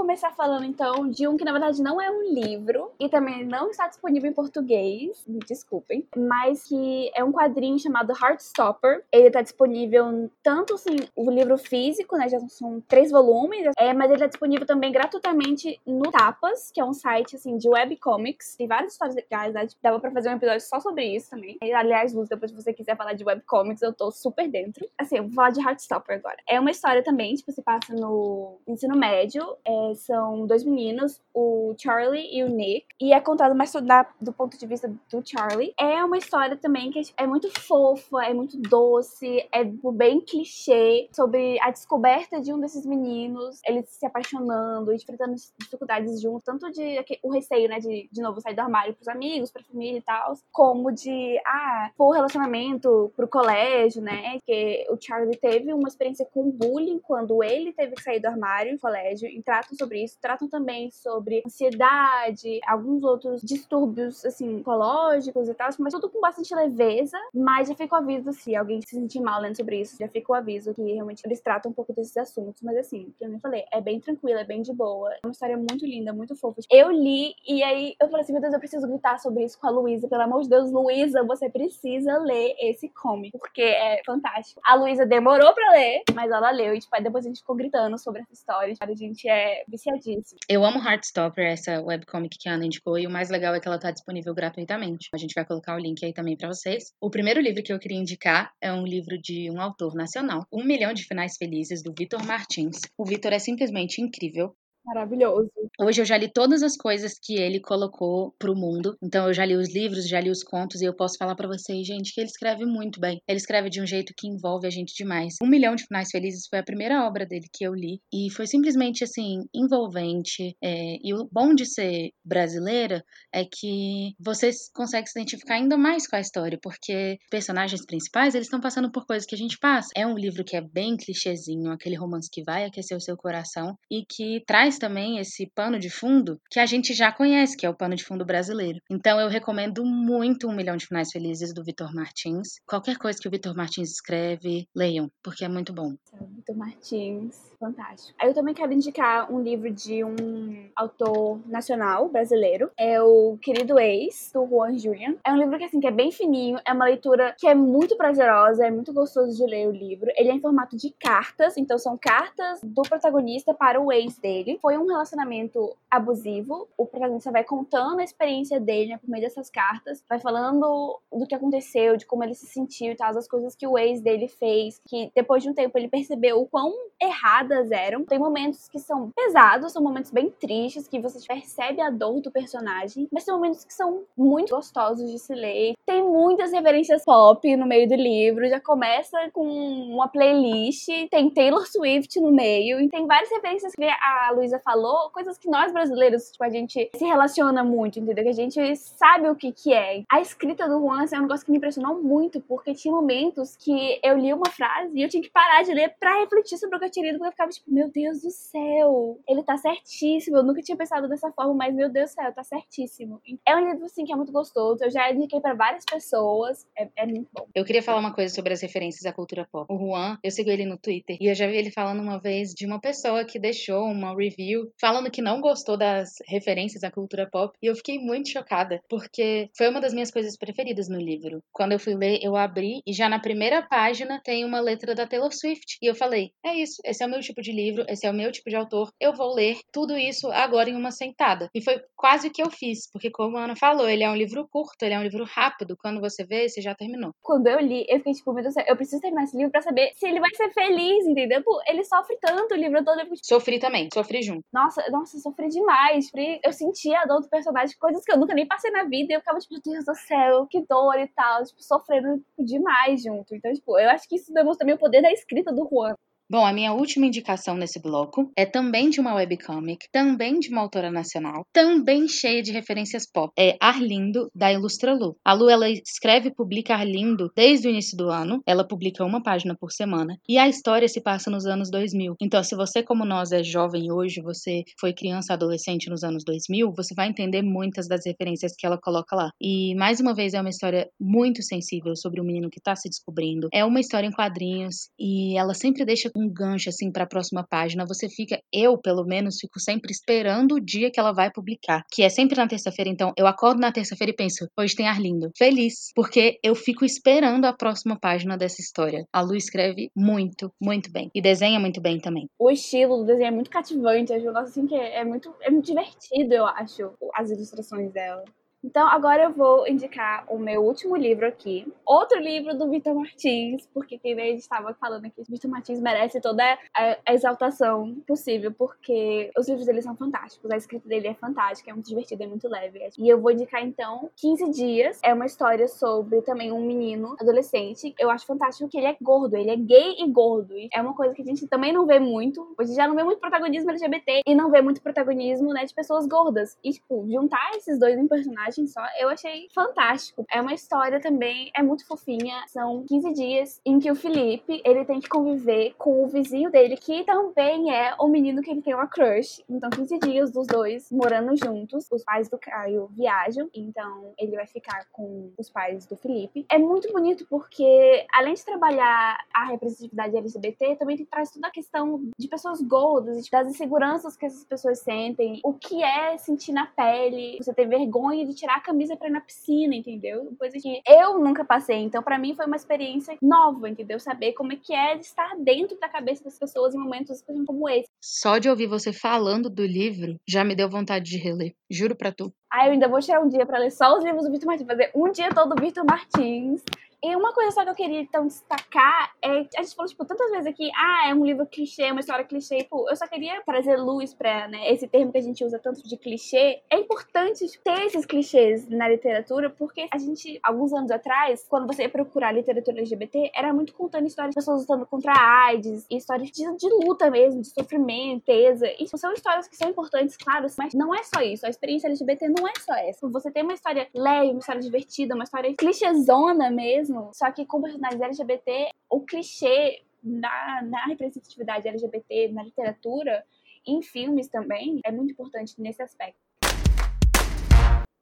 Começar 0.00 0.30
falando 0.30 0.64
então 0.64 1.08
de 1.10 1.28
um 1.28 1.36
que 1.36 1.44
na 1.44 1.52
verdade 1.52 1.82
não 1.82 2.00
é 2.00 2.10
um 2.10 2.32
livro 2.32 2.90
e 2.98 3.06
também 3.06 3.44
não 3.44 3.68
está 3.68 3.86
disponível 3.86 4.30
em 4.30 4.32
português, 4.32 5.22
me 5.26 5.38
desculpem, 5.40 6.08
mas 6.16 6.64
que 6.64 7.10
é 7.14 7.22
um 7.22 7.30
quadrinho 7.30 7.78
chamado 7.78 8.12
Heartstopper. 8.12 9.04
Ele 9.12 9.26
está 9.26 9.42
disponível 9.42 10.30
tanto 10.42 10.74
assim 10.74 10.96
o 11.14 11.30
livro 11.30 11.58
físico, 11.58 12.16
né, 12.16 12.30
já 12.30 12.40
são 12.48 12.80
três 12.88 13.10
volumes, 13.10 13.70
é, 13.78 13.92
mas 13.92 14.06
ele 14.06 14.14
está 14.14 14.26
disponível 14.26 14.66
também 14.66 14.90
gratuitamente 14.90 15.78
no 15.86 16.10
Tapas, 16.10 16.70
que 16.72 16.80
é 16.80 16.84
um 16.84 16.94
site 16.94 17.36
assim 17.36 17.58
de 17.58 17.68
webcomics. 17.68 18.56
Tem 18.56 18.66
várias 18.66 18.94
histórias 18.94 19.14
legais, 19.14 19.52
né? 19.52 19.66
dava 19.82 20.00
para 20.00 20.10
fazer 20.10 20.30
um 20.30 20.36
episódio 20.36 20.62
só 20.62 20.80
sobre 20.80 21.04
isso 21.04 21.28
também. 21.28 21.58
E, 21.62 21.72
aliás, 21.74 22.14
Luz, 22.14 22.28
depois 22.28 22.50
se 22.50 22.56
você 22.56 22.72
quiser 22.72 22.96
falar 22.96 23.12
de 23.12 23.22
webcomics, 23.22 23.82
eu 23.82 23.92
tô 23.92 24.10
super 24.10 24.48
dentro. 24.48 24.88
Assim, 24.98 25.18
eu 25.18 25.24
vou 25.24 25.32
falar 25.32 25.50
de 25.50 25.60
Heartstopper 25.60 26.16
agora. 26.16 26.38
É 26.48 26.58
uma 26.58 26.70
história 26.70 27.04
também, 27.04 27.34
tipo, 27.34 27.52
se 27.52 27.60
passa 27.60 27.94
no 27.94 28.58
ensino 28.66 28.96
médio 28.96 29.20
prédio. 29.20 29.56
São 29.94 30.46
dois 30.46 30.64
meninos, 30.64 31.20
o 31.34 31.74
Charlie 31.78 32.28
e 32.36 32.44
o 32.44 32.48
Nick. 32.48 32.86
E 33.00 33.12
é 33.12 33.20
contado 33.20 33.54
mais 33.54 33.72
da, 33.72 34.06
do 34.20 34.32
ponto 34.32 34.58
de 34.58 34.66
vista 34.66 34.88
do 34.88 35.22
Charlie. 35.24 35.72
É 35.78 36.04
uma 36.04 36.18
história 36.18 36.56
também 36.56 36.90
que 36.90 37.00
é 37.16 37.26
muito 37.26 37.48
fofa, 37.60 38.24
é 38.24 38.34
muito 38.34 38.60
doce, 38.60 39.48
é 39.52 39.64
bem 39.64 40.20
clichê 40.20 41.08
sobre 41.12 41.58
a 41.60 41.70
descoberta 41.70 42.40
de 42.40 42.52
um 42.52 42.60
desses 42.60 42.84
meninos, 42.84 43.60
eles 43.66 43.88
se 43.88 44.06
apaixonando, 44.06 44.92
enfrentando 44.92 45.34
dificuldades 45.58 46.20
junto, 46.20 46.42
tanto 46.44 46.70
de 46.70 47.04
o 47.22 47.30
receio, 47.30 47.68
né, 47.68 47.78
de 47.78 48.08
de 48.10 48.22
novo 48.22 48.40
sair 48.40 48.54
do 48.54 48.60
armário 48.60 48.94
pros 48.94 49.08
amigos, 49.08 49.50
pra 49.50 49.62
família 49.62 49.98
e 49.98 50.02
tal, 50.02 50.34
como 50.52 50.92
de 50.92 51.40
ah, 51.46 51.90
pôr 51.96 52.12
relacionamento 52.12 53.12
pro 53.16 53.28
colégio, 53.28 54.02
né? 54.02 54.38
Que 54.46 54.86
o 54.90 54.96
Charlie 55.00 55.36
teve 55.36 55.72
uma 55.72 55.88
experiência 55.88 56.26
com 56.32 56.50
bullying 56.50 56.98
quando 56.98 57.42
ele 57.42 57.72
teve 57.72 57.94
que 57.94 58.02
sair 58.02 58.20
do 58.20 58.26
armário 58.26 58.78
colégio 58.78 59.28
e 59.28 59.42
tratam 59.70 59.76
sobre 59.76 60.04
isso. 60.04 60.18
Tratam 60.20 60.48
também 60.48 60.90
sobre 60.90 61.42
ansiedade, 61.46 62.60
alguns 62.66 63.02
outros 63.02 63.42
distúrbios, 63.42 64.24
assim, 64.24 64.56
psicológicos 64.56 65.48
e 65.48 65.54
tal, 65.54 65.68
mas 65.78 65.94
tudo 65.94 66.08
com 66.08 66.20
bastante 66.20 66.54
leveza. 66.54 67.18
Mas 67.34 67.68
já 67.68 67.74
fica 67.74 67.94
o 67.94 67.98
aviso, 67.98 68.32
se 68.32 68.54
alguém 68.56 68.80
se 68.80 68.90
sentir 68.90 69.20
mal 69.20 69.40
lendo 69.40 69.56
sobre 69.56 69.80
isso, 69.80 69.96
já 69.98 70.08
fica 70.08 70.32
o 70.32 70.34
aviso 70.34 70.74
que 70.74 70.82
realmente 70.82 71.22
eles 71.24 71.40
tratam 71.40 71.70
um 71.70 71.74
pouco 71.74 71.92
desses 71.92 72.16
assuntos. 72.16 72.62
Mas 72.62 72.76
assim, 72.76 73.12
como 73.18 73.34
eu 73.34 73.40
falei, 73.40 73.64
é 73.72 73.80
bem 73.80 74.00
tranquila, 74.00 74.40
é 74.40 74.44
bem 74.44 74.62
de 74.62 74.72
boa. 74.72 75.12
É 75.14 75.26
uma 75.26 75.32
história 75.32 75.56
muito 75.56 75.84
linda, 75.86 76.12
muito 76.12 76.34
fofa. 76.36 76.60
Eu 76.70 76.90
li 76.90 77.34
e 77.46 77.62
aí 77.62 77.94
eu 78.00 78.08
falei 78.08 78.22
assim, 78.22 78.32
meu 78.32 78.40
Deus, 78.40 78.52
eu 78.52 78.58
preciso 78.58 78.86
gritar 78.86 79.18
sobre 79.18 79.44
isso 79.44 79.58
com 79.58 79.66
a 79.66 79.70
Luísa. 79.70 80.08
Pelo 80.08 80.22
amor 80.22 80.42
de 80.42 80.48
Deus, 80.48 80.70
Luísa, 80.70 81.22
você 81.24 81.48
precisa 81.48 82.18
ler 82.18 82.54
esse 82.58 82.88
comic, 82.88 83.36
porque 83.38 83.62
é 83.62 84.02
fantástico. 84.04 84.60
A 84.64 84.74
Luísa 84.74 85.06
demorou 85.06 85.52
pra 85.54 85.70
ler, 85.72 86.02
mas 86.14 86.30
ela 86.30 86.50
leu. 86.50 86.74
E 86.74 86.80
tipo, 86.80 86.94
aí 86.94 87.02
depois 87.02 87.24
a 87.24 87.28
gente 87.28 87.40
ficou 87.40 87.56
gritando 87.56 87.98
sobre 87.98 88.22
essa 88.22 88.32
história. 88.32 88.74
A 88.80 88.94
gente 88.94 89.10
gente 89.10 89.28
viciadíssimo. 89.68 90.38
Eu 90.48 90.64
amo 90.64 90.78
Heartstopper, 90.78 91.44
essa 91.44 91.80
webcomic 91.80 92.36
que 92.38 92.48
a 92.48 92.54
Ana 92.54 92.66
indicou, 92.66 92.98
e 92.98 93.06
o 93.06 93.10
mais 93.10 93.30
legal 93.30 93.54
é 93.54 93.60
que 93.60 93.68
ela 93.68 93.78
tá 93.78 93.90
disponível 93.90 94.34
gratuitamente. 94.34 95.08
A 95.14 95.18
gente 95.18 95.34
vai 95.34 95.44
colocar 95.44 95.74
o 95.74 95.78
link 95.78 96.04
aí 96.04 96.12
também 96.12 96.36
para 96.36 96.48
vocês. 96.48 96.92
O 97.00 97.10
primeiro 97.10 97.40
livro 97.40 97.62
que 97.62 97.72
eu 97.72 97.78
queria 97.78 97.98
indicar 97.98 98.52
é 98.60 98.72
um 98.72 98.84
livro 98.84 99.18
de 99.20 99.50
um 99.50 99.60
autor 99.60 99.94
nacional, 99.94 100.46
Um 100.52 100.64
Milhão 100.64 100.92
de 100.92 101.04
Finais 101.04 101.36
Felizes, 101.36 101.82
do 101.82 101.92
Vitor 101.96 102.24
Martins. 102.24 102.78
O 102.96 103.04
Vitor 103.04 103.32
é 103.32 103.38
simplesmente 103.38 104.00
incrível. 104.00 104.54
Maravilhoso. 104.84 105.50
Hoje 105.78 106.00
eu 106.00 106.04
já 106.04 106.16
li 106.16 106.30
todas 106.32 106.62
as 106.62 106.76
coisas 106.76 107.18
que 107.22 107.34
ele 107.34 107.60
colocou 107.60 108.34
pro 108.38 108.56
mundo. 108.56 108.96
Então 109.02 109.28
eu 109.28 109.34
já 109.34 109.44
li 109.44 109.54
os 109.54 109.72
livros, 109.72 110.08
já 110.08 110.20
li 110.20 110.30
os 110.30 110.42
contos 110.42 110.80
e 110.80 110.84
eu 110.84 110.94
posso 110.94 111.16
falar 111.18 111.34
para 111.34 111.48
vocês, 111.48 111.86
gente, 111.86 112.12
que 112.12 112.20
ele 112.20 112.28
escreve 112.28 112.64
muito 112.64 112.98
bem. 112.98 113.20
Ele 113.28 113.38
escreve 113.38 113.68
de 113.68 113.80
um 113.80 113.86
jeito 113.86 114.12
que 114.16 114.26
envolve 114.26 114.66
a 114.66 114.70
gente 114.70 114.94
demais. 114.94 115.36
Um 115.42 115.46
Milhão 115.46 115.74
de 115.74 115.84
Finais 115.84 116.08
Felizes 116.10 116.46
foi 116.48 116.58
a 116.58 116.64
primeira 116.64 117.06
obra 117.06 117.26
dele 117.26 117.46
que 117.52 117.64
eu 117.64 117.74
li 117.74 118.00
e 118.12 118.30
foi 118.30 118.46
simplesmente 118.46 119.04
assim 119.04 119.44
envolvente. 119.54 120.56
É, 120.62 120.96
e 121.02 121.14
o 121.14 121.28
bom 121.30 121.54
de 121.54 121.66
ser 121.66 122.10
brasileira 122.24 123.04
é 123.32 123.44
que 123.44 124.14
você 124.18 124.50
consegue 124.74 125.08
se 125.08 125.18
identificar 125.18 125.54
ainda 125.54 125.76
mais 125.76 126.06
com 126.06 126.16
a 126.16 126.20
história, 126.20 126.58
porque 126.60 127.18
personagens 127.30 127.84
principais 127.84 128.34
eles 128.34 128.46
estão 128.46 128.60
passando 128.60 128.90
por 128.90 129.06
coisas 129.06 129.26
que 129.26 129.34
a 129.34 129.38
gente 129.38 129.58
passa. 129.58 129.88
É 129.94 130.06
um 130.06 130.16
livro 130.16 130.44
que 130.44 130.56
é 130.56 130.60
bem 130.60 130.96
clichêzinho, 130.96 131.70
aquele 131.70 131.96
romance 131.96 132.28
que 132.30 132.42
vai 132.42 132.64
aquecer 132.64 132.96
o 132.96 133.00
seu 133.00 133.16
coração 133.16 133.76
e 133.90 134.04
que 134.08 134.42
traz 134.46 134.79
também 134.80 135.18
esse 135.18 135.48
pano 135.54 135.78
de 135.78 135.88
fundo 135.88 136.40
que 136.50 136.58
a 136.58 136.66
gente 136.66 136.92
já 136.92 137.12
conhece, 137.12 137.56
que 137.56 137.64
é 137.64 137.70
o 137.70 137.76
pano 137.76 137.94
de 137.94 138.04
fundo 138.04 138.24
brasileiro. 138.24 138.80
Então 138.90 139.20
eu 139.20 139.28
recomendo 139.28 139.84
muito 139.84 140.48
Um 140.48 140.54
Milhão 140.56 140.76
de 140.76 140.86
Finais 140.86 141.10
Felizes 141.12 141.54
do 141.54 141.62
Vitor 141.62 141.94
Martins. 141.94 142.58
Qualquer 142.66 142.96
coisa 142.96 143.18
que 143.20 143.28
o 143.28 143.30
Vitor 143.30 143.54
Martins 143.54 143.90
escreve, 143.90 144.66
leiam, 144.74 145.08
porque 145.22 145.44
é 145.44 145.48
muito 145.48 145.72
bom. 145.72 145.94
Vitor 146.36 146.56
Martins, 146.56 147.36
fantástico. 147.60 148.18
Eu 148.22 148.34
também 148.34 148.54
quero 148.54 148.72
indicar 148.72 149.30
um 149.30 149.42
livro 149.42 149.70
de 149.70 150.02
um 150.02 150.68
autor 150.74 151.40
nacional 151.46 152.08
brasileiro, 152.08 152.70
é 152.78 153.00
o 153.02 153.38
Querido 153.42 153.78
Ex, 153.78 154.30
do 154.32 154.46
Juan 154.46 154.78
Julian. 154.78 155.16
É 155.24 155.32
um 155.32 155.36
livro 155.36 155.58
que 155.58 155.64
assim 155.64 155.78
que 155.78 155.86
é 155.86 155.90
bem 155.90 156.10
fininho, 156.10 156.58
é 156.66 156.72
uma 156.72 156.86
leitura 156.86 157.34
que 157.38 157.46
é 157.46 157.54
muito 157.54 157.96
prazerosa, 157.96 158.66
é 158.66 158.70
muito 158.70 158.92
gostoso 158.92 159.36
de 159.36 159.44
ler 159.44 159.68
o 159.68 159.72
livro. 159.72 160.10
Ele 160.16 160.30
é 160.30 160.34
em 160.34 160.40
formato 160.40 160.76
de 160.76 160.90
cartas, 160.98 161.56
então 161.56 161.78
são 161.78 161.98
cartas 161.98 162.60
do 162.62 162.82
protagonista 162.82 163.52
para 163.52 163.80
o 163.80 163.92
ex 163.92 164.16
dele. 164.18 164.58
Foi 164.60 164.76
um 164.76 164.86
relacionamento 164.86 165.76
abusivo. 165.90 166.68
O 166.76 166.86
protagonista 166.86 167.30
vai 167.32 167.44
contando 167.44 168.00
a 168.00 168.04
experiência 168.04 168.60
dele 168.60 168.90
né, 168.90 168.98
por 168.98 169.08
meio 169.08 169.22
dessas 169.22 169.50
cartas, 169.50 170.04
vai 170.08 170.20
falando 170.20 170.98
do 171.12 171.26
que 171.26 171.34
aconteceu, 171.34 171.96
de 171.96 172.06
como 172.06 172.22
ele 172.22 172.34
se 172.34 172.46
sentiu 172.46 172.92
e 172.92 172.96
tal, 172.96 173.16
as 173.16 173.28
coisas 173.28 173.54
que 173.54 173.66
o 173.66 173.78
ex 173.78 174.00
dele 174.00 174.28
fez, 174.28 174.80
que 174.86 175.10
depois 175.14 175.42
de 175.42 175.50
um 175.50 175.54
tempo 175.54 175.76
ele 175.76 175.88
percebeu 175.88 176.40
o 176.40 176.46
quão 176.46 176.72
erradas 177.00 177.70
eram. 177.70 178.04
Tem 178.04 178.18
momentos 178.18 178.68
que 178.68 178.78
são 178.78 179.10
pesados, 179.10 179.72
são 179.72 179.82
momentos 179.82 180.10
bem 180.10 180.30
tristes, 180.30 180.86
que 180.86 181.00
você 181.00 181.18
percebe 181.26 181.80
a 181.80 181.90
dor 181.90 182.20
do 182.20 182.30
personagem, 182.30 183.08
mas 183.12 183.24
tem 183.24 183.34
momentos 183.34 183.64
que 183.64 183.72
são 183.72 184.04
muito 184.16 184.54
gostosos 184.54 185.10
de 185.10 185.18
se 185.18 185.34
ler. 185.34 185.74
Tem 185.86 186.02
muitas 186.02 186.52
referências 186.52 187.04
pop 187.04 187.56
no 187.56 187.66
meio 187.66 187.88
do 187.88 187.94
livro, 187.94 188.48
já 188.48 188.60
começa 188.60 189.18
com 189.32 189.46
uma 189.46 190.08
playlist, 190.08 190.88
tem 191.10 191.30
Taylor 191.30 191.66
Swift 191.66 192.20
no 192.20 192.30
meio, 192.30 192.80
e 192.80 192.88
tem 192.88 193.06
várias 193.06 193.30
referências 193.30 193.74
que 193.74 193.84
a 193.84 194.32
Luísa 194.50 194.58
falou, 194.58 195.10
coisas 195.10 195.38
que 195.38 195.48
nós 195.48 195.72
brasileiros, 195.72 196.32
tipo, 196.32 196.42
a 196.42 196.50
gente 196.50 196.90
se 196.94 197.04
relaciona 197.04 197.62
muito, 197.62 198.00
entendeu? 198.00 198.24
Que 198.24 198.30
a 198.30 198.34
gente 198.34 198.76
sabe 198.76 199.28
o 199.28 199.36
que 199.36 199.52
que 199.52 199.72
é. 199.72 200.02
A 200.10 200.20
escrita 200.20 200.68
do 200.68 200.80
Juan 200.80 201.04
é 201.10 201.18
um 201.18 201.22
negócio 201.22 201.46
que 201.46 201.52
me 201.52 201.58
impressionou 201.58 202.02
muito, 202.02 202.40
porque 202.40 202.74
tinha 202.74 202.92
momentos 202.92 203.56
que 203.56 204.00
eu 204.02 204.18
li 204.18 204.32
uma 204.32 204.50
frase 204.50 204.98
e 204.98 205.02
eu 205.02 205.08
tinha 205.08 205.22
que 205.22 205.30
parar 205.30 205.62
de 205.62 205.72
ler 205.72 205.94
pra 206.00 206.20
refletir 206.20 206.58
sobre 206.58 206.76
o 206.76 206.80
que 206.80 206.86
eu 206.86 206.90
tinha 206.90 207.06
lido, 207.06 207.18
porque 207.18 207.28
eu 207.28 207.32
ficava 207.32 207.50
tipo, 207.50 207.72
meu 207.72 207.90
Deus 207.90 208.22
do 208.22 208.30
céu, 208.30 209.20
ele 209.28 209.42
tá 209.42 209.56
certíssimo. 209.56 210.38
Eu 210.38 210.42
nunca 210.42 210.60
tinha 210.62 210.76
pensado 210.76 211.08
dessa 211.08 211.30
forma, 211.30 211.54
mas 211.54 211.74
meu 211.74 211.88
Deus 211.88 212.10
do 212.10 212.14
céu, 212.14 212.32
tá 212.32 212.42
certíssimo. 212.42 213.20
É 213.46 213.56
um 213.56 213.70
livro, 213.70 213.84
assim, 213.84 214.04
que 214.04 214.12
é 214.12 214.16
muito 214.16 214.32
gostoso. 214.32 214.82
Eu 214.82 214.90
já 214.90 215.10
indiquei 215.12 215.40
para 215.40 215.54
várias 215.54 215.84
pessoas. 215.84 216.66
É, 216.76 216.88
é, 216.96 217.06
muito 217.06 217.28
bom. 217.32 217.46
Eu 217.54 217.64
queria 217.64 217.82
falar 217.82 218.00
uma 218.00 218.14
coisa 218.14 218.34
sobre 218.34 218.52
as 218.52 218.60
referências 218.60 219.06
à 219.06 219.12
cultura 219.12 219.46
pop. 219.50 219.72
O 219.72 219.78
Juan, 219.78 220.18
eu 220.22 220.30
sigo 220.30 220.50
ele 220.50 220.64
no 220.64 220.76
Twitter 220.76 221.16
e 221.20 221.28
eu 221.28 221.34
já 221.34 221.46
vi 221.46 221.56
ele 221.56 221.70
falando 221.70 222.00
uma 222.00 222.18
vez 222.18 222.52
de 222.52 222.66
uma 222.66 222.80
pessoa 222.80 223.24
que 223.24 223.38
deixou 223.38 223.84
uma 223.84 224.14
review 224.14 224.39
falando 224.80 225.10
que 225.10 225.22
não 225.22 225.40
gostou 225.40 225.76
das 225.76 226.10
referências 226.26 226.84
à 226.84 226.90
cultura 226.90 227.28
pop. 227.30 227.56
E 227.62 227.66
eu 227.66 227.74
fiquei 227.74 227.98
muito 227.98 228.30
chocada, 228.30 228.80
porque 228.88 229.48
foi 229.56 229.68
uma 229.68 229.80
das 229.80 229.92
minhas 229.92 230.10
coisas 230.10 230.36
preferidas 230.36 230.88
no 230.88 230.98
livro. 230.98 231.42
Quando 231.52 231.72
eu 231.72 231.78
fui 231.78 231.94
ler, 231.94 232.18
eu 232.22 232.36
abri 232.36 232.82
e 232.86 232.92
já 232.92 233.08
na 233.08 233.18
primeira 233.18 233.62
página 233.62 234.20
tem 234.24 234.44
uma 234.44 234.60
letra 234.60 234.94
da 234.94 235.06
Taylor 235.06 235.32
Swift. 235.32 235.78
E 235.82 235.86
eu 235.86 235.94
falei: 235.94 236.32
é 236.44 236.54
isso, 236.54 236.80
esse 236.84 237.02
é 237.02 237.06
o 237.06 237.10
meu 237.10 237.20
tipo 237.20 237.42
de 237.42 237.52
livro, 237.52 237.84
esse 237.88 238.06
é 238.06 238.10
o 238.10 238.14
meu 238.14 238.30
tipo 238.32 238.50
de 238.50 238.56
autor, 238.56 238.90
eu 239.00 239.12
vou 239.12 239.34
ler 239.34 239.58
tudo 239.72 239.96
isso 239.96 240.28
agora 240.30 240.70
em 240.70 240.76
uma 240.76 240.90
sentada. 240.90 241.48
E 241.54 241.62
foi 241.62 241.80
quase 241.96 242.28
o 242.28 242.32
que 242.32 242.42
eu 242.42 242.50
fiz, 242.50 242.90
porque 242.90 243.10
como 243.10 243.36
a 243.36 243.44
Ana 243.44 243.56
falou, 243.56 243.88
ele 243.88 244.04
é 244.04 244.10
um 244.10 244.16
livro 244.16 244.46
curto, 244.50 244.82
ele 244.82 244.94
é 244.94 244.98
um 244.98 245.02
livro 245.02 245.24
rápido. 245.24 245.76
Quando 245.76 246.00
você 246.00 246.24
vê, 246.24 246.48
você 246.48 246.60
já 246.60 246.74
terminou. 246.74 247.12
Quando 247.22 247.46
eu 247.46 247.60
li, 247.60 247.84
eu 247.88 247.98
fiquei 247.98 248.12
tipo, 248.12 248.32
meu 248.32 248.42
Deus, 248.42 248.54
eu 248.66 248.76
preciso 248.76 249.00
terminar 249.00 249.24
esse 249.24 249.36
livro 249.36 249.52
pra 249.52 249.62
saber 249.62 249.90
se 249.94 250.06
ele 250.06 250.20
vai 250.20 250.34
ser 250.34 250.50
feliz, 250.52 251.06
entendeu? 251.06 251.42
Pô, 251.42 251.60
ele 251.66 251.84
sofre 251.84 252.16
tanto 252.20 252.54
o 252.54 252.56
livro 252.56 252.84
todo. 252.84 253.00
Tipo, 253.00 253.14
sofri 253.22 253.58
também, 253.58 253.88
sofri 253.92 254.22
junto. 254.22 254.29
Nossa, 254.52 254.82
nossa, 254.90 255.18
sofri 255.18 255.48
demais. 255.48 256.10
Eu 256.44 256.52
sentia 256.52 257.00
a 257.00 257.06
dor 257.06 257.20
do 257.20 257.28
personagem, 257.28 257.76
coisas 257.78 258.04
que 258.04 258.12
eu 258.12 258.18
nunca 258.18 258.34
nem 258.34 258.46
passei 258.46 258.70
na 258.70 258.84
vida. 258.84 259.12
E 259.12 259.16
eu 259.16 259.20
ficava 259.20 259.38
tipo, 259.38 259.60
Deus 259.64 259.84
do 259.84 259.94
céu, 259.94 260.46
que 260.46 260.64
dor 260.68 260.98
e 260.98 261.08
tal. 261.08 261.44
Tipo, 261.44 261.62
sofrendo 261.62 262.24
demais 262.38 263.02
junto. 263.02 263.34
Então, 263.34 263.52
tipo, 263.52 263.78
eu 263.78 263.90
acho 263.90 264.08
que 264.08 264.16
isso 264.16 264.32
demonstra 264.32 264.60
também 264.64 264.74
o 264.74 264.78
poder 264.78 265.02
da 265.02 265.12
escrita 265.12 265.52
do 265.52 265.68
Juan. 265.70 265.94
Bom, 266.30 266.46
a 266.46 266.52
minha 266.52 266.72
última 266.72 267.06
indicação 267.06 267.56
nesse 267.56 267.82
bloco 267.82 268.30
é 268.36 268.46
também 268.46 268.88
de 268.88 269.00
uma 269.00 269.14
webcomic, 269.14 269.88
também 269.90 270.38
de 270.38 270.48
uma 270.48 270.60
autora 270.60 270.88
nacional, 270.88 271.44
também 271.52 272.06
cheia 272.06 272.40
de 272.40 272.52
referências 272.52 273.02
pop. 273.12 273.32
É 273.36 273.56
Arlindo, 273.60 274.30
da 274.32 274.52
Ilustra 274.52 274.94
Lu. 274.94 275.16
A 275.24 275.32
Lu, 275.32 275.50
ela 275.50 275.68
escreve 275.68 276.28
e 276.28 276.32
publica 276.32 276.72
Arlindo 276.72 277.32
desde 277.34 277.66
o 277.66 277.70
início 277.72 277.96
do 277.96 278.10
ano. 278.10 278.40
Ela 278.46 278.64
publica 278.64 279.04
uma 279.04 279.20
página 279.20 279.56
por 279.58 279.72
semana. 279.72 280.16
E 280.28 280.38
a 280.38 280.48
história 280.48 280.86
se 280.86 281.02
passa 281.02 281.32
nos 281.32 281.46
anos 281.46 281.68
2000. 281.68 282.14
Então, 282.22 282.44
se 282.44 282.54
você, 282.54 282.80
como 282.80 283.04
nós, 283.04 283.32
é 283.32 283.42
jovem 283.42 283.90
hoje, 283.90 284.22
você 284.22 284.62
foi 284.78 284.92
criança, 284.92 285.32
adolescente 285.32 285.90
nos 285.90 286.04
anos 286.04 286.22
2000, 286.24 286.72
você 286.76 286.94
vai 286.94 287.08
entender 287.08 287.42
muitas 287.42 287.88
das 287.88 288.06
referências 288.06 288.52
que 288.56 288.64
ela 288.64 288.78
coloca 288.80 289.16
lá. 289.16 289.30
E, 289.42 289.74
mais 289.74 289.98
uma 289.98 290.14
vez, 290.14 290.32
é 290.32 290.40
uma 290.40 290.50
história 290.50 290.88
muito 291.00 291.42
sensível 291.42 291.96
sobre 291.96 292.20
um 292.20 292.24
menino 292.24 292.48
que 292.48 292.60
está 292.60 292.76
se 292.76 292.88
descobrindo. 292.88 293.48
É 293.52 293.64
uma 293.64 293.80
história 293.80 294.06
em 294.06 294.12
quadrinhos 294.12 294.90
e 294.96 295.36
ela 295.36 295.54
sempre 295.54 295.84
deixa 295.84 296.08
um 296.20 296.28
gancho 296.32 296.68
assim 296.68 296.90
para 296.90 297.04
a 297.04 297.08
próxima 297.08 297.46
página, 297.48 297.86
você 297.86 298.08
fica, 298.08 298.40
eu 298.52 298.78
pelo 298.78 299.04
menos 299.04 299.38
fico 299.40 299.58
sempre 299.58 299.90
esperando 299.90 300.56
o 300.56 300.60
dia 300.60 300.90
que 300.90 301.00
ela 301.00 301.12
vai 301.12 301.30
publicar, 301.30 301.82
que 301.90 302.02
é 302.02 302.08
sempre 302.08 302.36
na 302.36 302.46
terça-feira. 302.46 302.90
Então, 302.90 303.12
eu 303.16 303.26
acordo 303.26 303.60
na 303.60 303.72
terça-feira 303.72 304.12
e 304.12 304.16
penso, 304.16 304.48
hoje 304.58 304.76
tem 304.76 304.88
Arlindo. 304.88 305.30
Feliz, 305.36 305.90
porque 305.94 306.38
eu 306.42 306.54
fico 306.54 306.84
esperando 306.84 307.44
a 307.44 307.52
próxima 307.52 307.98
página 307.98 308.36
dessa 308.36 308.60
história. 308.60 309.04
A 309.12 309.20
Lu 309.20 309.34
escreve 309.34 309.90
muito, 309.96 310.52
muito 310.60 310.90
bem 310.92 311.10
e 311.14 311.22
desenha 311.22 311.58
muito 311.58 311.80
bem 311.80 311.98
também. 311.98 312.28
O 312.38 312.50
estilo 312.50 312.98
do 312.98 313.06
desenho 313.06 313.28
é 313.28 313.30
muito 313.30 313.50
cativante, 313.50 314.12
eu 314.12 314.32
gosto 314.32 314.48
assim 314.48 314.66
que 314.66 314.74
é 314.74 315.04
muito 315.04 315.34
é 315.40 315.50
muito 315.50 315.66
divertido, 315.66 316.34
eu 316.34 316.46
acho, 316.46 316.92
as 317.14 317.30
ilustrações 317.30 317.92
dela. 317.92 318.24
Então, 318.62 318.86
agora 318.86 319.24
eu 319.24 319.32
vou 319.32 319.66
indicar 319.66 320.24
o 320.28 320.38
meu 320.38 320.62
último 320.62 320.96
livro 320.96 321.26
aqui. 321.26 321.66
Outro 321.84 322.18
livro 322.18 322.56
do 322.56 322.68
Vitor 322.68 322.94
Martins, 322.94 323.66
porque 323.72 323.98
quem 323.98 324.12
a 324.12 324.24
gente 324.24 324.40
estava 324.40 324.74
falando 324.74 325.06
aqui, 325.06 325.22
Vitor 325.28 325.50
Martins 325.50 325.80
merece 325.80 326.20
toda 326.20 326.44
a 326.74 327.12
exaltação 327.14 327.94
possível, 328.06 328.52
porque 328.52 329.30
os 329.36 329.48
livros 329.48 329.66
dele 329.66 329.80
são 329.80 329.96
fantásticos, 329.96 330.50
a 330.50 330.56
escrita 330.56 330.86
dele 330.88 331.08
é 331.08 331.14
fantástica, 331.14 331.70
é 331.70 331.74
muito 331.74 331.88
divertida, 331.88 332.24
é 332.24 332.26
muito 332.26 332.48
leve. 332.48 332.80
E 332.98 333.08
eu 333.08 333.20
vou 333.20 333.30
indicar, 333.30 333.64
então, 333.64 334.10
15 334.16 334.50
Dias. 334.50 335.00
É 335.02 335.14
uma 335.14 335.26
história 335.26 335.66
sobre 335.66 336.20
também 336.22 336.52
um 336.52 336.64
menino 336.64 337.16
adolescente. 337.18 337.94
Eu 337.98 338.10
acho 338.10 338.26
fantástico 338.26 338.68
que 338.68 338.76
ele 338.76 338.86
é 338.86 338.96
gordo, 339.00 339.36
ele 339.36 339.50
é 339.50 339.56
gay 339.56 339.96
e 339.98 340.10
gordo. 340.10 340.56
E 340.56 340.68
é 340.72 340.82
uma 340.82 340.94
coisa 340.94 341.14
que 341.14 341.22
a 341.22 341.24
gente 341.24 341.46
também 341.48 341.72
não 341.72 341.86
vê 341.86 341.98
muito. 341.98 342.54
Gente 342.60 342.74
já 342.74 342.86
não 342.86 342.94
vê 342.94 343.02
muito 343.02 343.20
protagonismo 343.20 343.70
LGBT 343.70 344.20
e 344.26 344.34
não 344.34 344.50
vê 344.50 344.60
muito 344.60 344.82
protagonismo, 344.82 345.52
né, 345.52 345.64
de 345.64 345.74
pessoas 345.74 346.06
gordas. 346.06 346.58
E, 346.62 346.72
tipo, 346.72 347.06
juntar 347.10 347.50
esses 347.56 347.78
dois 347.78 347.98
em 347.98 348.06
personagens 348.06 348.49
só, 348.52 348.82
eu 348.98 349.08
achei 349.08 349.48
fantástico. 349.54 350.24
É 350.30 350.40
uma 350.40 350.54
história 350.54 351.00
também, 351.00 351.50
é 351.54 351.62
muito 351.62 351.86
fofinha. 351.86 352.44
São 352.48 352.84
15 352.86 353.12
dias 353.12 353.60
em 353.64 353.78
que 353.78 353.90
o 353.90 353.94
Felipe, 353.94 354.60
ele 354.64 354.84
tem 354.84 355.00
que 355.00 355.08
conviver 355.08 355.74
com 355.78 356.04
o 356.04 356.08
vizinho 356.08 356.50
dele, 356.50 356.76
que 356.76 357.04
também 357.04 357.74
é 357.74 357.94
o 357.98 358.08
menino 358.08 358.42
que 358.42 358.50
ele 358.50 358.62
tem 358.62 358.74
uma 358.74 358.86
crush. 358.86 359.42
Então, 359.48 359.70
15 359.70 359.98
dias 359.98 360.30
dos 360.30 360.46
dois 360.46 360.90
morando 360.90 361.36
juntos. 361.36 361.86
Os 361.90 362.04
pais 362.04 362.28
do 362.28 362.38
Caio 362.38 362.88
viajam, 362.92 363.48
então 363.54 364.12
ele 364.18 364.36
vai 364.36 364.46
ficar 364.46 364.86
com 364.92 365.32
os 365.38 365.50
pais 365.50 365.86
do 365.86 365.96
Felipe. 365.96 366.46
É 366.50 366.58
muito 366.58 366.92
bonito 366.92 367.26
porque, 367.28 368.06
além 368.12 368.34
de 368.34 368.44
trabalhar 368.44 369.18
a 369.32 369.44
representatividade 369.46 370.16
LGBT, 370.16 370.76
também 370.76 370.96
traz 371.04 371.30
toda 371.30 371.48
a 371.48 371.50
questão 371.50 372.10
de 372.18 372.28
pessoas 372.28 372.60
gordas, 372.60 373.28
das 373.28 373.48
inseguranças 373.48 374.16
que 374.16 374.26
essas 374.26 374.44
pessoas 374.44 374.80
sentem, 374.80 375.40
o 375.44 375.52
que 375.52 375.82
é 375.82 376.16
sentir 376.18 376.52
na 376.52 376.66
pele, 376.66 377.38
você 377.40 377.52
ter 377.52 377.66
vergonha 377.66 378.24
de 378.26 378.34
tirar 378.40 378.56
a 378.56 378.60
camisa 378.60 378.96
pra 378.96 379.08
ir 379.08 379.12
na 379.12 379.20
piscina, 379.20 379.74
entendeu? 379.74 380.32
Coisa 380.38 380.58
que 380.58 380.80
eu 380.86 381.18
nunca 381.18 381.44
passei. 381.44 381.78
Então, 381.78 382.02
para 382.02 382.18
mim, 382.18 382.34
foi 382.34 382.46
uma 382.46 382.56
experiência 382.56 383.16
nova, 383.22 383.68
entendeu? 383.68 384.00
Saber 384.00 384.32
como 384.32 384.52
é 384.52 384.56
que 384.56 384.74
é 384.74 384.96
estar 384.98 385.36
dentro 385.38 385.78
da 385.78 385.88
cabeça 385.88 386.24
das 386.24 386.38
pessoas 386.38 386.74
em 386.74 386.78
momentos 386.78 387.22
como 387.46 387.68
esse. 387.68 387.88
Só 388.02 388.38
de 388.38 388.48
ouvir 388.48 388.66
você 388.66 388.92
falando 388.92 389.50
do 389.50 389.64
livro, 389.64 390.16
já 390.28 390.42
me 390.42 390.54
deu 390.54 390.68
vontade 390.68 391.04
de 391.04 391.18
reler. 391.18 391.54
Juro 391.70 391.94
pra 391.94 392.12
tu. 392.12 392.32
Ah, 392.52 392.66
eu 392.66 392.72
ainda 392.72 392.88
vou 392.88 393.00
tirar 393.00 393.20
um 393.20 393.28
dia 393.28 393.46
para 393.46 393.58
ler 393.58 393.70
só 393.70 393.96
os 393.96 394.04
livros 394.04 394.24
do 394.24 394.32
Vitor 394.32 394.46
Martins, 394.46 394.66
fazer 394.66 394.90
um 394.94 395.10
dia 395.12 395.28
todo 395.30 395.54
do 395.54 395.60
Vitor 395.60 395.84
Martins 395.84 396.62
e 397.02 397.16
uma 397.16 397.32
coisa 397.32 397.50
só 397.50 397.64
que 397.64 397.70
eu 397.70 397.74
queria 397.74 398.00
então 398.00 398.26
destacar 398.26 399.12
é 399.22 399.46
a 399.56 399.62
gente 399.62 399.74
falou 399.74 399.88
tipo 399.88 400.04
tantas 400.04 400.30
vezes 400.30 400.46
aqui, 400.46 400.70
ah, 400.74 401.08
é 401.08 401.14
um 401.14 401.24
livro 401.24 401.46
clichê, 401.46 401.90
uma 401.90 402.00
história 402.00 402.24
clichê, 402.24 402.64
pô, 402.68 402.88
eu 402.90 402.96
só 402.96 403.06
queria 403.06 403.40
trazer 403.42 403.76
luz 403.76 404.12
para, 404.12 404.48
né, 404.48 404.70
esse 404.70 404.86
termo 404.86 405.10
que 405.10 405.18
a 405.18 405.22
gente 405.22 405.42
usa 405.42 405.58
tanto 405.58 405.82
de 405.82 405.96
clichê. 405.96 406.60
É 406.70 406.76
importante 406.78 407.46
ter 407.64 407.86
esses 407.86 408.04
clichês 408.04 408.68
na 408.68 408.88
literatura 408.88 409.48
porque 409.48 409.88
a 409.90 409.98
gente 409.98 410.38
alguns 410.42 410.72
anos 410.72 410.90
atrás, 410.90 411.46
quando 411.48 411.66
você 411.66 411.82
ia 411.82 411.88
procurar 411.88 412.32
literatura 412.32 412.78
LGBT, 412.78 413.32
era 413.34 413.52
muito 413.52 413.72
contando 413.72 414.06
histórias 414.06 414.34
de 414.34 414.40
pessoas 414.40 414.62
lutando 414.62 414.84
contra 414.84 415.12
a 415.12 415.46
AIDS, 415.46 415.86
histórias 415.90 416.30
de, 416.30 416.44
de 416.56 416.68
luta 416.84 417.10
mesmo, 417.10 417.40
de 417.40 417.48
sofrimento, 417.48 418.24
tesa. 418.24 418.66
E 418.78 418.86
são 418.86 419.12
histórias 419.12 419.48
que 419.48 419.56
são 419.56 419.70
importantes, 419.70 420.16
claro, 420.16 420.46
mas 420.58 420.74
não 420.74 420.94
é 420.94 421.02
só 421.02 421.22
isso. 421.22 421.46
A 421.46 421.48
experiência 421.48 421.86
LGBT 421.86 422.28
não 422.28 422.46
é 422.46 422.52
só 422.58 422.74
essa. 422.74 423.08
Você 423.08 423.30
tem 423.30 423.42
uma 423.42 423.54
história 423.54 423.88
leve, 423.94 424.30
uma 424.30 424.40
história 424.40 424.60
divertida, 424.60 425.14
uma 425.14 425.24
história 425.24 425.54
clichêzona 425.54 426.50
mesmo 426.50 426.89
mesmo, 426.90 427.10
só 427.14 427.30
que 427.30 427.46
com 427.46 427.62
personagens 427.62 428.00
LGBT, 428.00 428.70
o 428.88 429.00
clichê 429.00 429.82
na, 430.02 430.62
na 430.62 430.86
representatividade 430.86 431.68
LGBT 431.68 432.32
na 432.32 432.42
literatura 432.42 433.24
em 433.66 433.82
filmes 433.82 434.28
também 434.28 434.80
é 434.84 434.90
muito 434.90 435.12
importante 435.12 435.54
nesse 435.58 435.82
aspecto. 435.82 436.18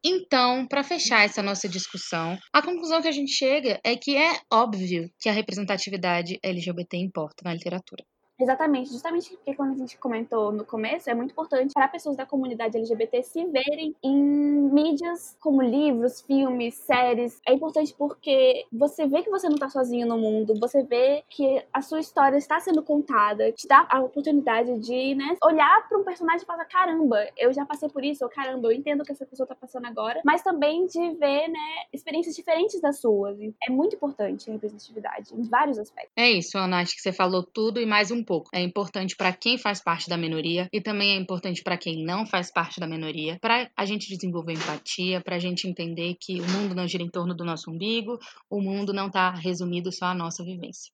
Então, 0.04 0.66
para 0.66 0.84
fechar 0.84 1.24
essa 1.24 1.42
nossa 1.42 1.68
discussão, 1.68 2.38
a 2.52 2.62
conclusão 2.62 3.02
que 3.02 3.08
a 3.08 3.12
gente 3.12 3.32
chega 3.32 3.80
é 3.84 3.96
que 3.96 4.16
é 4.16 4.40
óbvio 4.50 5.10
que 5.20 5.28
a 5.28 5.32
representatividade 5.32 6.38
LGBT 6.42 6.96
importa 6.96 7.42
na 7.44 7.52
literatura. 7.52 8.04
Exatamente, 8.40 8.90
justamente 8.90 9.30
porque 9.30 9.54
quando 9.54 9.72
a 9.72 9.76
gente 9.76 9.98
comentou 9.98 10.52
no 10.52 10.64
começo, 10.64 11.10
é 11.10 11.14
muito 11.14 11.32
importante 11.32 11.72
para 11.74 11.88
pessoas 11.88 12.16
da 12.16 12.24
comunidade 12.24 12.76
LGBT 12.76 13.22
se 13.22 13.44
verem 13.46 13.96
em 14.02 14.14
mídias 14.16 15.36
como 15.40 15.60
livros, 15.60 16.20
filmes, 16.20 16.76
séries. 16.76 17.40
É 17.46 17.52
importante 17.52 17.92
porque 17.98 18.64
você 18.72 19.06
vê 19.08 19.22
que 19.22 19.30
você 19.30 19.48
não 19.48 19.56
está 19.56 19.68
sozinho 19.68 20.06
no 20.06 20.16
mundo, 20.16 20.54
você 20.60 20.84
vê 20.84 21.24
que 21.28 21.62
a 21.72 21.82
sua 21.82 21.98
história 21.98 22.36
está 22.36 22.60
sendo 22.60 22.82
contada, 22.82 23.50
te 23.50 23.66
dá 23.66 23.86
a 23.90 24.00
oportunidade 24.00 24.78
de 24.78 25.16
né, 25.16 25.36
olhar 25.42 25.88
para 25.88 25.98
um 25.98 26.04
personagem 26.04 26.42
e 26.42 26.46
falar: 26.46 26.64
caramba, 26.66 27.26
eu 27.36 27.52
já 27.52 27.66
passei 27.66 27.88
por 27.88 28.04
isso, 28.04 28.24
ou 28.24 28.30
caramba, 28.30 28.68
eu 28.68 28.72
entendo 28.72 29.00
o 29.00 29.04
que 29.04 29.12
essa 29.12 29.26
pessoa 29.26 29.46
está 29.46 29.54
passando 29.56 29.86
agora, 29.86 30.20
mas 30.24 30.42
também 30.42 30.86
de 30.86 31.10
ver 31.14 31.48
né, 31.48 31.84
experiências 31.92 32.36
diferentes 32.36 32.80
das 32.80 33.00
suas. 33.00 33.36
É 33.66 33.70
muito 33.70 33.96
importante 33.96 34.48
a 34.48 34.52
representatividade 34.52 35.34
em 35.34 35.42
vários 35.42 35.78
aspectos. 35.78 36.12
É 36.16 36.30
isso, 36.30 36.56
Ana, 36.56 36.80
acho 36.80 36.94
que 36.94 37.02
você 37.02 37.12
falou 37.12 37.42
tudo 37.42 37.80
e 37.80 37.86
mais 37.86 38.12
um 38.12 38.22
pouco. 38.28 38.50
É 38.52 38.60
importante 38.60 39.16
para 39.16 39.32
quem 39.32 39.56
faz 39.56 39.82
parte 39.82 40.06
da 40.10 40.18
minoria 40.18 40.68
e 40.70 40.82
também 40.82 41.12
é 41.12 41.16
importante 41.16 41.62
para 41.62 41.78
quem 41.78 42.04
não 42.04 42.26
faz 42.26 42.52
parte 42.52 42.78
da 42.78 42.86
minoria, 42.86 43.38
para 43.40 43.70
a 43.74 43.86
gente 43.86 44.06
desenvolver 44.14 44.52
empatia, 44.52 45.22
para 45.22 45.36
a 45.36 45.38
gente 45.38 45.66
entender 45.66 46.14
que 46.20 46.38
o 46.38 46.46
mundo 46.50 46.74
não 46.74 46.86
gira 46.86 47.02
em 47.02 47.08
torno 47.08 47.34
do 47.34 47.44
nosso 47.44 47.70
umbigo, 47.70 48.18
o 48.50 48.60
mundo 48.60 48.92
não 48.92 49.06
está 49.06 49.30
resumido 49.30 49.90
só 49.90 50.06
à 50.06 50.14
nossa 50.14 50.44
vivência. 50.44 50.92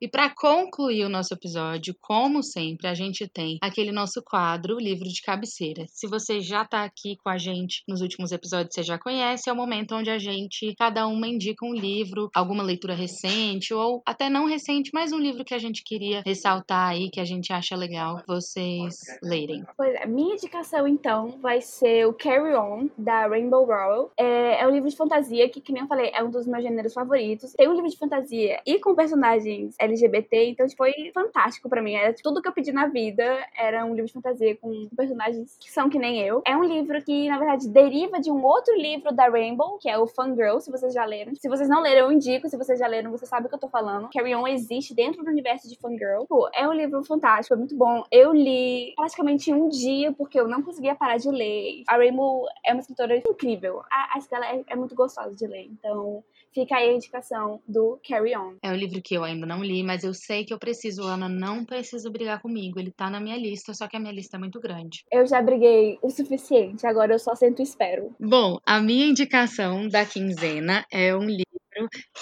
E 0.00 0.08
para 0.08 0.28
concluir 0.34 1.04
o 1.04 1.08
nosso 1.08 1.32
episódio, 1.34 1.94
como 2.00 2.42
sempre, 2.42 2.88
a 2.88 2.94
gente 2.94 3.28
tem 3.28 3.58
aquele 3.62 3.92
nosso 3.92 4.22
quadro, 4.22 4.76
o 4.76 4.80
livro 4.80 5.08
de 5.08 5.22
cabeceira. 5.22 5.84
Se 5.88 6.08
você 6.08 6.40
já 6.40 6.62
está 6.62 6.84
aqui 6.84 7.16
com 7.22 7.30
a 7.30 7.38
gente 7.38 7.82
nos 7.88 8.00
últimos 8.00 8.32
episódios, 8.32 8.74
você 8.74 8.82
já 8.82 8.98
conhece, 8.98 9.48
é 9.48 9.52
o 9.52 9.56
momento 9.56 9.94
onde 9.94 10.10
a 10.10 10.18
gente, 10.18 10.74
cada 10.76 11.06
uma 11.06 11.28
indica 11.28 11.64
um 11.64 11.72
livro, 11.72 12.28
alguma 12.34 12.62
leitura 12.62 12.94
recente 12.94 13.72
ou 13.72 14.02
até 14.04 14.28
não 14.28 14.46
recente, 14.46 14.90
mas 14.92 15.12
um 15.12 15.18
livro 15.18 15.44
que 15.44 15.54
a 15.54 15.58
gente 15.58 15.82
queria 15.84 16.22
ressaltar 16.26 16.90
aí, 16.90 17.08
que 17.10 17.20
a 17.20 17.24
gente 17.24 17.52
acha 17.52 17.76
legal 17.76 18.20
vocês 18.26 18.96
lerem. 19.22 19.64
Pois 19.76 19.94
é, 19.94 20.06
minha 20.06 20.34
indicação 20.34 20.88
então 20.88 21.38
vai 21.40 21.60
ser 21.60 22.06
o 22.06 22.12
Carry 22.12 22.54
On, 22.56 22.88
da 22.98 23.28
Rainbow 23.28 23.64
Rowell. 23.64 24.10
É, 24.18 24.60
é 24.60 24.66
um 24.66 24.70
livro 24.70 24.90
de 24.90 24.96
fantasia 24.96 25.48
que, 25.48 25.60
que 25.60 25.72
nem 25.72 25.82
eu 25.82 25.88
falei, 25.88 26.10
é 26.12 26.22
um 26.22 26.30
dos 26.30 26.46
meus 26.46 26.62
gêneros 26.62 26.92
favoritos. 26.92 27.52
Tem 27.52 27.68
um 27.68 27.74
livro 27.74 27.88
de 27.88 27.96
fantasia 27.96 28.60
e 28.66 28.78
com 28.78 28.94
personagens 28.94 29.74
LGBT, 29.84 30.50
então 30.50 30.66
tipo, 30.66 30.78
foi 30.78 30.92
fantástico 31.12 31.68
para 31.68 31.82
mim. 31.82 31.94
Era 31.94 32.12
tipo, 32.12 32.28
tudo 32.28 32.42
que 32.42 32.48
eu 32.48 32.52
pedi 32.52 32.72
na 32.72 32.86
vida 32.86 33.24
era 33.56 33.84
um 33.84 33.94
livro 33.94 34.06
de 34.06 34.12
fantasia 34.12 34.56
com 34.56 34.88
personagens 34.96 35.56
que 35.58 35.70
são 35.70 35.88
que 35.88 35.98
nem 35.98 36.20
eu. 36.20 36.42
É 36.46 36.56
um 36.56 36.64
livro 36.64 37.02
que, 37.02 37.28
na 37.28 37.38
verdade, 37.38 37.68
deriva 37.68 38.20
de 38.20 38.30
um 38.30 38.44
outro 38.44 38.74
livro 38.76 39.12
da 39.12 39.28
Rainbow, 39.28 39.78
que 39.78 39.88
é 39.88 39.98
o 39.98 40.06
Fangirl, 40.06 40.60
se 40.60 40.70
vocês 40.70 40.92
já 40.92 41.04
leram. 41.04 41.34
Se 41.34 41.48
vocês 41.48 41.68
não 41.68 41.80
leram, 41.80 42.06
eu 42.06 42.12
indico. 42.12 42.48
Se 42.48 42.56
vocês 42.56 42.78
já 42.78 42.86
leram, 42.86 43.10
você 43.10 43.26
sabe 43.26 43.46
o 43.46 43.48
que 43.48 43.54
eu 43.54 43.60
tô 43.60 43.68
falando. 43.68 44.08
Carry 44.12 44.34
On 44.34 44.46
existe 44.46 44.94
dentro 44.94 45.24
do 45.24 45.30
universo 45.30 45.68
de 45.68 45.76
Fangirl. 45.78 46.24
Pô, 46.28 46.48
é 46.54 46.68
um 46.68 46.72
livro 46.72 47.02
fantástico, 47.04 47.54
é 47.54 47.56
muito 47.56 47.76
bom. 47.76 48.04
Eu 48.10 48.32
li 48.32 48.92
praticamente 48.96 49.52
um 49.52 49.68
dia, 49.68 50.12
porque 50.12 50.38
eu 50.38 50.48
não 50.48 50.62
conseguia 50.62 50.94
parar 50.94 51.16
de 51.16 51.30
ler. 51.30 51.82
A 51.88 51.96
Rainbow 51.96 52.46
é 52.64 52.72
uma 52.72 52.80
escritora 52.80 53.16
incrível. 53.16 53.82
A, 53.90 54.14
a 54.14 54.18
escrita 54.18 54.44
é, 54.44 54.64
é 54.68 54.76
muito 54.76 54.94
gostosa 54.94 55.34
de 55.34 55.46
ler. 55.46 55.66
Então, 55.66 56.22
fica 56.54 56.76
aí 56.76 56.90
a 56.90 56.94
indicação 56.94 57.60
do 57.66 57.98
Carry 58.06 58.36
On. 58.36 58.54
É 58.62 58.70
um 58.70 58.76
livro 58.76 59.02
que 59.02 59.14
eu 59.14 59.24
ainda 59.24 59.44
não 59.44 59.62
li, 59.62 59.82
mas 59.82 60.04
eu 60.04 60.14
sei 60.14 60.44
que 60.44 60.54
eu 60.54 60.58
preciso. 60.58 61.02
Ana 61.02 61.28
não 61.28 61.64
precisa 61.64 62.10
brigar 62.10 62.40
comigo. 62.40 62.78
Ele 62.78 62.92
tá 62.92 63.10
na 63.10 63.20
minha 63.20 63.36
lista, 63.36 63.74
só 63.74 63.88
que 63.88 63.96
a 63.96 64.00
minha 64.00 64.12
lista 64.12 64.36
é 64.36 64.40
muito 64.40 64.60
grande. 64.60 65.04
Eu 65.12 65.26
já 65.26 65.42
briguei 65.42 65.98
o 66.00 66.08
suficiente, 66.08 66.86
agora 66.86 67.12
eu 67.12 67.18
só 67.18 67.34
sento 67.34 67.60
e 67.60 67.64
espero. 67.64 68.14
Bom, 68.20 68.58
a 68.64 68.80
minha 68.80 69.06
indicação 69.06 69.88
da 69.88 70.04
quinzena 70.04 70.84
é 70.90 71.14
um 71.14 71.24
livro 71.24 71.44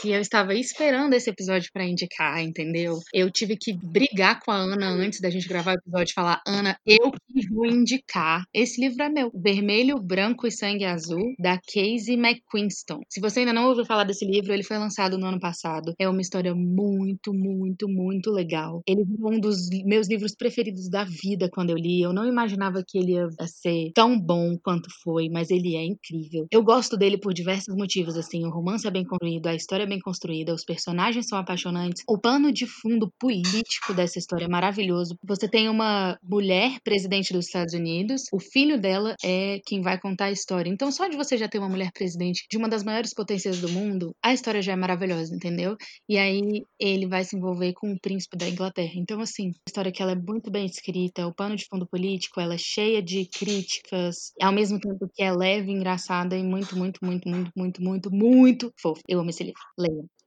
que 0.01 0.11
eu 0.11 0.21
estava 0.21 0.55
esperando 0.55 1.15
esse 1.15 1.31
episódio 1.31 1.71
para 1.73 1.85
indicar, 1.85 2.43
entendeu? 2.43 2.99
Eu 3.13 3.31
tive 3.31 3.57
que 3.57 3.73
brigar 3.73 4.41
com 4.41 4.51
a 4.51 4.57
Ana 4.57 4.89
antes 4.89 5.21
da 5.21 5.31
gente 5.31 5.49
gravar 5.49 5.73
o 5.73 5.79
episódio 5.79 6.11
e 6.11 6.15
falar: 6.15 6.41
Ana, 6.47 6.77
eu 6.87 7.11
que 7.11 7.49
vou 7.51 7.67
indicar. 7.67 8.45
Esse 8.55 8.81
livro 8.81 9.03
é 9.03 9.09
meu. 9.09 9.31
Vermelho, 9.35 10.01
Branco 10.01 10.47
e 10.47 10.51
Sangue 10.51 10.85
Azul, 10.85 11.35
da 11.39 11.59
Casey 11.59 12.15
McQuiston. 12.15 13.01
Se 13.09 13.21
você 13.21 13.41
ainda 13.41 13.53
não 13.53 13.69
ouviu 13.69 13.85
falar 13.85 14.05
desse 14.05 14.25
livro, 14.25 14.53
ele 14.53 14.63
foi 14.63 14.79
lançado 14.79 15.19
no 15.19 15.27
ano 15.27 15.41
passado. 15.41 15.95
É 15.99 16.09
uma 16.09 16.21
história 16.21 16.55
muito, 16.55 17.33
muito, 17.33 17.89
muito 17.89 18.31
legal. 18.31 18.83
Ele 18.87 19.05
foi 19.05 19.37
um 19.37 19.41
dos 19.41 19.69
meus 19.85 20.09
livros 20.09 20.35
preferidos 20.35 20.89
da 20.89 21.05
vida 21.05 21.49
quando 21.53 21.71
eu 21.71 21.77
li. 21.77 22.01
Eu 22.01 22.13
não 22.13 22.27
imaginava 22.27 22.83
que 22.87 22.99
ele 22.99 23.13
ia 23.13 23.29
ser 23.47 23.91
tão 23.95 24.19
bom 24.19 24.57
quanto 24.63 24.89
foi, 25.03 25.29
mas 25.29 25.51
ele 25.51 25.77
é 25.77 25.85
incrível. 25.85 26.47
Eu 26.51 26.63
gosto 26.63 26.97
dele 26.97 27.19
por 27.19 27.33
diversos 27.33 27.75
motivos, 27.75 28.17
assim. 28.17 28.45
O 28.45 28.51
romance 28.51 28.87
é 28.87 28.91
bem 28.91 29.05
construído, 29.05 29.42
a 29.51 29.55
história 29.55 29.85
é 29.85 29.87
bem 29.87 30.01
construída, 30.01 30.55
os 30.55 30.65
personagens 30.65 31.27
são 31.29 31.39
apaixonantes, 31.39 32.03
o 32.09 32.19
pano 32.19 32.53
de 32.53 32.67
fundo 32.67 33.13
político 33.19 33.93
dessa 33.95 34.19
história 34.19 34.45
é 34.45 34.49
maravilhoso. 34.49 35.17
Você 35.25 35.49
tem 35.49 35.69
uma 35.69 36.19
mulher 36.23 36.79
presidente 36.85 37.33
dos 37.33 37.47
Estados 37.47 37.75
Unidos, 37.75 38.25
o 38.33 38.41
filho 38.41 38.81
dela 38.81 39.15
é 39.25 39.61
quem 39.67 39.81
vai 39.81 39.99
contar 39.99 40.27
a 40.27 40.33
história. 40.33 40.71
Então, 40.71 40.91
só 40.91 41.09
de 41.09 41.17
você 41.17 41.37
já 41.37 41.49
ter 41.49 41.59
uma 41.59 41.69
mulher 41.69 41.91
presidente 41.93 42.47
de 42.51 42.57
uma 42.57 42.69
das 42.69 42.85
maiores 42.85 43.15
potências 43.15 43.61
do 43.61 43.69
mundo, 43.69 44.15
a 44.23 44.33
história 44.33 44.63
já 44.63 44.73
é 44.73 44.77
maravilhosa, 44.77 45.35
entendeu? 45.35 45.77
E 46.09 46.17
aí 46.17 46.65
ele 46.79 47.07
vai 47.07 47.25
se 47.25 47.37
envolver 47.37 47.73
com 47.75 47.93
o 47.93 48.01
príncipe 48.01 48.37
da 48.37 48.49
Inglaterra. 48.49 48.93
Então, 48.97 49.21
assim, 49.21 49.49
a 49.49 49.69
história 49.69 49.93
que 49.93 50.03
ela 50.03 50.13
é 50.13 50.17
muito 50.17 50.51
bem 50.51 50.67
escrita, 50.67 51.27
o 51.27 51.35
pano 51.35 51.57
de 51.57 51.67
fundo 51.67 51.87
político, 51.87 52.41
ela 52.41 52.55
é 52.55 52.59
cheia 52.59 53.03
de 53.03 53.27
críticas, 53.27 54.33
ao 54.41 54.53
mesmo 54.53 54.79
tempo 54.79 55.09
que 55.15 55.23
é 55.23 55.33
leve, 55.33 55.73
engraçada 55.73 56.37
e 56.37 56.43
muito, 56.43 56.77
muito, 56.77 57.05
muito, 57.05 57.29
muito, 57.29 57.51
muito, 57.57 57.83
muito, 57.83 58.11
muito 58.11 58.73
fofo. 58.81 59.01
Eu 59.09 59.21
amo 59.21 59.32
esse 59.33 59.45
livro. 59.45 59.61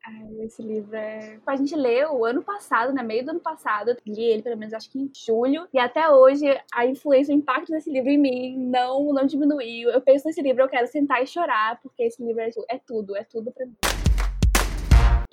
Ai, 0.05 0.45
esse 0.45 0.61
livro 0.61 0.95
é. 0.95 1.39
A 1.47 1.55
gente 1.55 1.75
leu 1.75 2.13
o 2.13 2.25
ano 2.25 2.43
passado, 2.43 2.93
né? 2.93 3.01
Meio 3.01 3.25
do 3.25 3.31
ano 3.31 3.39
passado. 3.39 3.95
Li 4.05 4.23
ele, 4.23 4.43
pelo 4.43 4.57
menos, 4.57 4.73
acho 4.73 4.91
que 4.91 4.99
em 4.99 5.09
julho. 5.15 5.67
E 5.73 5.79
até 5.79 6.09
hoje, 6.09 6.45
a 6.73 6.85
influência, 6.85 7.33
o 7.33 7.37
impacto 7.37 7.71
desse 7.71 7.91
livro 7.91 8.09
em 8.09 8.17
mim 8.17 8.57
não, 8.69 9.11
não 9.11 9.25
diminuiu. 9.25 9.89
Eu 9.89 10.01
penso 10.01 10.27
nesse 10.27 10.41
livro, 10.41 10.61
eu 10.61 10.69
quero 10.69 10.87
sentar 10.87 11.23
e 11.23 11.27
chorar, 11.27 11.79
porque 11.81 12.03
esse 12.03 12.23
livro 12.23 12.41
é, 12.41 12.49
é 12.69 12.77
tudo, 12.77 13.15
é 13.15 13.23
tudo 13.23 13.51
pra 13.51 13.65
mim. 13.65 14.04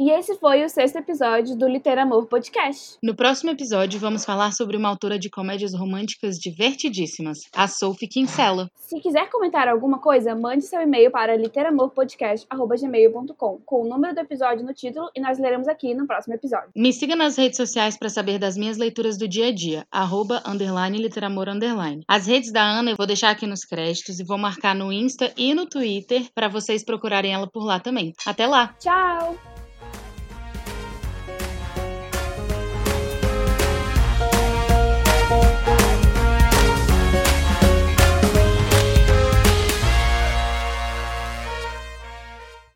E 0.03 0.11
esse 0.11 0.35
foi 0.35 0.65
o 0.65 0.69
sexto 0.69 0.97
episódio 0.97 1.55
do 1.55 1.69
Literamor 1.69 2.27
Podcast. 2.27 2.99
No 3.01 3.15
próximo 3.15 3.53
episódio, 3.53 4.01
vamos 4.01 4.25
falar 4.25 4.51
sobre 4.51 4.77
uma 4.77 4.89
autora 4.89 5.17
de 5.17 5.31
comédias 5.31 5.75
românticas 5.75 6.41
divertidíssimas, 6.41 7.43
a 7.55 7.69
Sophie 7.69 8.09
Kinsella. 8.09 8.69
Se 8.75 8.99
quiser 8.99 9.31
comentar 9.31 9.69
alguma 9.69 10.01
coisa, 10.01 10.35
mande 10.35 10.65
seu 10.65 10.81
e-mail 10.81 11.13
para 11.13 11.37
literamorpodcast.gmail.com 11.37 13.61
com 13.65 13.83
o 13.83 13.89
número 13.89 14.13
do 14.13 14.23
episódio 14.23 14.67
no 14.67 14.75
título 14.75 15.09
e 15.15 15.21
nós 15.21 15.39
leremos 15.39 15.69
aqui 15.69 15.95
no 15.95 16.05
próximo 16.05 16.35
episódio. 16.35 16.71
Me 16.75 16.93
siga 16.93 17.15
nas 17.15 17.39
redes 17.39 17.57
sociais 17.57 17.97
para 17.97 18.09
saber 18.09 18.41
das 18.41 18.57
minhas 18.57 18.79
leituras 18.79 19.17
do 19.17 19.29
dia 19.29 19.51
a 19.51 19.55
dia, 19.55 19.87
arroba, 19.89 20.43
underline, 20.45 20.99
literamor, 20.99 21.49
underline. 21.49 22.03
As 22.09 22.27
redes 22.27 22.51
da 22.51 22.65
Ana 22.65 22.91
eu 22.91 22.97
vou 22.97 23.07
deixar 23.07 23.31
aqui 23.31 23.47
nos 23.47 23.65
créditos 23.65 24.19
e 24.19 24.25
vou 24.25 24.37
marcar 24.37 24.75
no 24.75 24.93
Insta 24.93 25.33
e 25.37 25.55
no 25.55 25.65
Twitter 25.65 26.27
para 26.35 26.49
vocês 26.49 26.85
procurarem 26.85 27.33
ela 27.33 27.47
por 27.47 27.65
lá 27.65 27.79
também. 27.79 28.13
Até 28.27 28.49
lá! 28.49 28.75
Tchau! 28.81 29.52